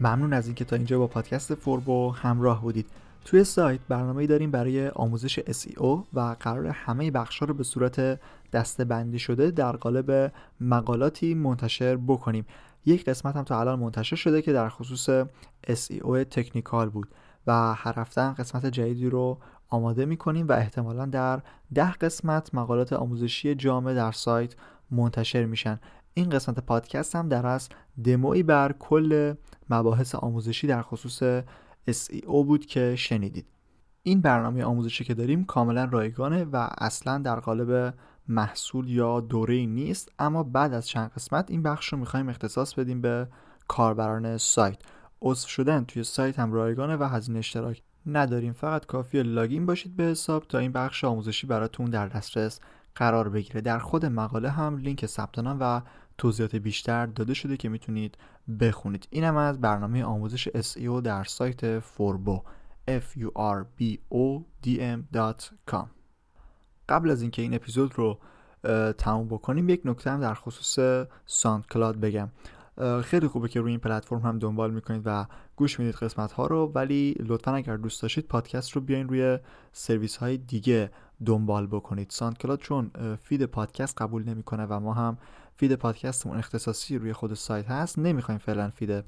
ممنون 0.07 0.33
از 0.33 0.45
اینکه 0.45 0.65
تا 0.65 0.75
اینجا 0.75 0.99
با 0.99 1.07
پادکست 1.07 1.55
فوربو 1.55 2.11
همراه 2.11 2.61
بودید. 2.61 2.85
توی 3.25 3.43
سایت 3.43 3.79
برنامه 3.89 4.27
داریم 4.27 4.51
برای 4.51 4.87
آموزش 4.87 5.39
SEO 5.39 6.03
و 6.13 6.35
قرار 6.39 6.67
همه 6.67 7.11
بخشها 7.11 7.45
رو 7.45 7.53
به 7.53 7.63
صورت 7.63 8.19
دسته 8.53 8.85
بندی 8.85 9.19
شده 9.19 9.51
در 9.51 9.71
قالب 9.71 10.33
مقالاتی 10.61 11.33
منتشر 11.33 11.95
بکنیم. 11.95 12.45
یک 12.85 13.05
قسمت 13.05 13.35
هم 13.35 13.43
تا 13.43 13.59
الان 13.59 13.79
منتشر 13.79 14.15
شده 14.15 14.41
که 14.41 14.53
در 14.53 14.69
خصوص 14.69 15.09
SEO 15.67 16.25
تکنیکال 16.31 16.89
بود 16.89 17.07
و 17.47 17.73
هر 17.73 17.99
هفته 17.99 18.33
قسمت 18.33 18.65
جدیدی 18.65 19.09
رو 19.09 19.37
آماده 19.69 20.05
می‌کنیم 20.05 20.47
و 20.47 20.51
احتمالا 20.51 21.05
در 21.05 21.41
ده 21.73 21.91
قسمت 21.91 22.55
مقالات 22.55 22.93
آموزشی 22.93 23.55
جامع 23.55 23.93
در 23.93 24.11
سایت 24.11 24.55
منتشر 24.91 25.45
میشن. 25.45 25.79
این 26.17 26.29
قسمت 26.29 26.59
پادکست 26.59 27.15
هم 27.15 27.29
در 27.29 27.47
از 27.47 27.69
دموی 28.03 28.43
بر 28.43 28.71
کل 28.71 29.33
مباحث 29.69 30.15
آموزشی 30.15 30.67
در 30.67 30.81
خصوص 30.81 31.43
SEO 31.89 32.45
بود 32.45 32.65
که 32.65 32.95
شنیدید. 32.95 33.45
این 34.03 34.21
برنامه 34.21 34.63
آموزشی 34.63 35.03
که 35.03 35.13
داریم 35.13 35.43
کاملا 35.43 35.85
رایگانه 35.85 36.43
و 36.43 36.67
اصلا 36.77 37.17
در 37.17 37.39
قالب 37.39 37.93
محصول 38.27 38.89
یا 38.89 39.19
دوره 39.19 39.65
نیست 39.65 40.11
اما 40.19 40.43
بعد 40.43 40.73
از 40.73 40.87
چند 40.87 41.11
قسمت 41.11 41.51
این 41.51 41.63
بخش 41.63 41.93
رو 41.93 41.99
می‌خوایم 41.99 42.29
اختصاص 42.29 42.73
بدیم 42.73 43.01
به 43.01 43.27
کاربران 43.67 44.37
سایت. 44.37 44.77
عضو 45.21 45.47
شدن 45.47 45.85
توی 45.85 46.03
سایت 46.03 46.39
هم 46.39 46.53
رایگانه 46.53 46.95
و 46.95 47.03
هزینه 47.03 47.39
اشتراک 47.39 47.81
نداریم. 48.05 48.53
فقط 48.53 48.85
کافی 48.85 49.23
لاگین 49.23 49.65
باشید 49.65 49.95
به 49.95 50.03
حساب 50.03 50.43
تا 50.43 50.57
این 50.57 50.71
بخش 50.71 51.03
آموزشی 51.03 51.47
براتون 51.47 51.89
در 51.89 52.07
دسترس 52.07 52.59
قرار 52.95 53.29
بگیره. 53.29 53.61
در 53.61 53.79
خود 53.79 54.05
مقاله 54.05 54.49
هم 54.49 54.77
لینک 54.77 55.05
ثبت 55.05 55.39
نام 55.39 55.57
و 55.59 55.81
توضیحات 56.17 56.55
بیشتر 56.55 57.05
داده 57.05 57.33
شده 57.33 57.57
که 57.57 57.69
می‌تونید 57.69 58.17
بخونید. 58.59 59.07
اینم 59.09 59.35
از 59.35 59.61
برنامه 59.61 60.03
آموزش 60.03 60.49
SEO 60.49 61.01
در 61.03 61.23
سایت 61.23 61.79
فوربو 61.79 62.41
f 62.87 63.17
u 63.19 63.27
r 63.37 63.65
b 63.79 63.97
o 64.13 64.41
d 64.65 64.79
m.com 64.79 65.85
قبل 66.89 67.09
از 67.11 67.21
اینکه 67.21 67.41
این 67.41 67.53
اپیزود 67.53 67.93
رو 67.95 68.19
تموم 68.97 69.27
بکنیم 69.27 69.69
یک 69.69 69.81
نکته 69.85 70.11
هم 70.11 70.19
در 70.19 70.33
خصوص 70.33 71.05
SoundCloud 71.25 71.99
بگم 71.99 72.29
خیلی 73.03 73.27
خوبه 73.27 73.47
که 73.49 73.61
روی 73.61 73.71
این 73.71 73.79
پلتفرم 73.79 74.19
هم 74.19 74.39
دنبال 74.39 74.71
می‌کنید 74.71 75.01
و 75.05 75.25
گوش 75.55 75.79
می‌دید 75.79 75.95
قسمت 75.95 76.31
ها 76.31 76.47
رو 76.47 76.71
ولی 76.75 77.15
لطفا 77.19 77.53
اگر 77.53 77.77
دوست 77.77 78.01
داشتید 78.01 78.27
پادکست 78.27 78.71
رو 78.71 78.81
بیاین 78.81 79.07
روی 79.07 79.39
سرویس 79.71 80.17
های 80.17 80.37
دیگه 80.37 80.91
دنبال 81.25 81.67
بکنید. 81.67 82.09
SoundCloud 82.09 82.59
چون 82.59 82.91
feed 83.23 83.43
پادکست 83.45 84.01
قبول 84.01 84.23
نمی‌کنه 84.23 84.65
و 84.65 84.79
ما 84.79 84.93
هم 84.93 85.17
feed 85.57 85.75
پادکستمون 85.75 86.37
اختصاصی 86.37 86.97
روی 86.97 87.13
خود 87.13 87.33
سایت 87.33 87.67
هست. 87.67 87.99
نمی‌خوایم 87.99 88.39
فعلا 88.39 88.69
feed 88.69 89.03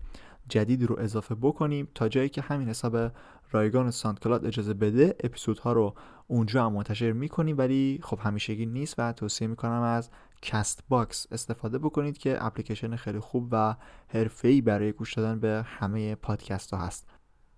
جدیدی 0.50 0.86
رو 0.86 1.00
اضافه 1.00 1.36
بکنیم. 1.36 1.88
تا 1.96 2.10
جایی 2.10 2.30
که 2.30 2.42
همین 2.42 2.70
حساب 2.70 3.12
رایگان 3.52 3.92
Cloud 3.91 4.45
اجازه 4.46 4.74
بده 4.74 5.16
اپیزودها 5.24 5.74
رو 5.74 5.96
اونجا 6.28 6.66
هم 6.66 6.74
منتشر 6.74 7.12
می‌کنیم. 7.12 7.58
ولی 7.58 8.00
خب 8.04 8.20
همیشگی 8.24 8.66
نیست 8.66 8.96
و 8.98 9.14
توصیه 9.14 9.48
می‌کنم 9.48 9.82
از 9.82 10.10
Castbox 10.41 11.28
استفاده 11.32 11.78
بکنید 11.78 12.18
که 12.18 12.46
اپلیکیشن 12.46 12.96
خیلی 12.96 13.20
خوب 13.20 13.48
و 13.52 13.76
حرفه‌ای 14.08 14.62
برای 14.62 14.92
گوش 14.92 15.14
دادن 15.14 15.40
به 15.40 15.64
همه 15.66 16.16
پادکست 16.16 16.74
ها 16.74 16.80
هست. 16.80 17.10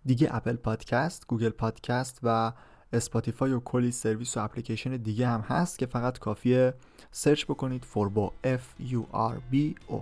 دیگه 0.05 0.27
Apple 0.31 0.55
Podcast، 0.55 1.27
Google 1.27 1.49
Podcast 1.49 2.19
و 2.23 2.53
Spotify 2.93 3.51
و 3.51 3.59
کلی 3.59 3.91
سرویس 3.91 4.37
و 4.37 4.43
اپلیکیشن 4.43 4.97
دیگه 4.97 5.27
هم 5.27 5.41
هست 5.41 5.79
که 5.79 5.85
فقط 5.85 6.19
کافیه 6.19 6.73
search 7.11 7.45
بکنید 7.45 7.85
فوربو 7.85 8.31
F 8.43 8.83
U 8.91 9.15
R 9.15 9.53
B 9.53 9.55
O. 9.91 9.99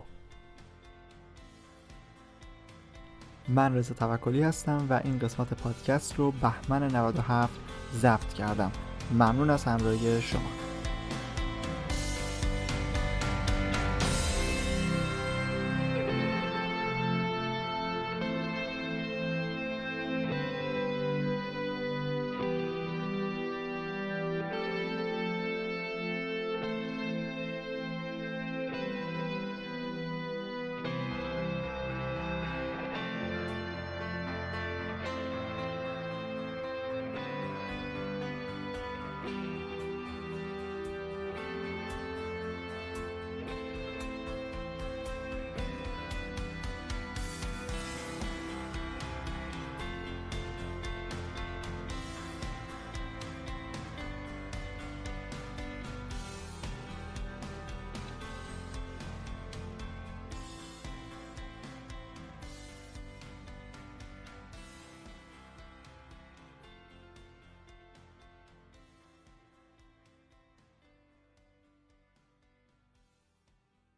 من 3.47 3.75
رضا 3.75 3.93
توکلی 3.93 4.41
هستم 4.41 4.87
و 4.89 5.01
این 5.03 5.19
قسمت 5.19 5.53
پادکست 5.53 6.15
رو 6.15 6.31
بهمن 6.31 6.95
97 6.95 7.53
ضبط 7.93 8.33
کردم. 8.33 8.71
ممنون 9.11 9.49
از 9.49 9.65
همراهی 9.65 10.21
شما. 10.21 10.68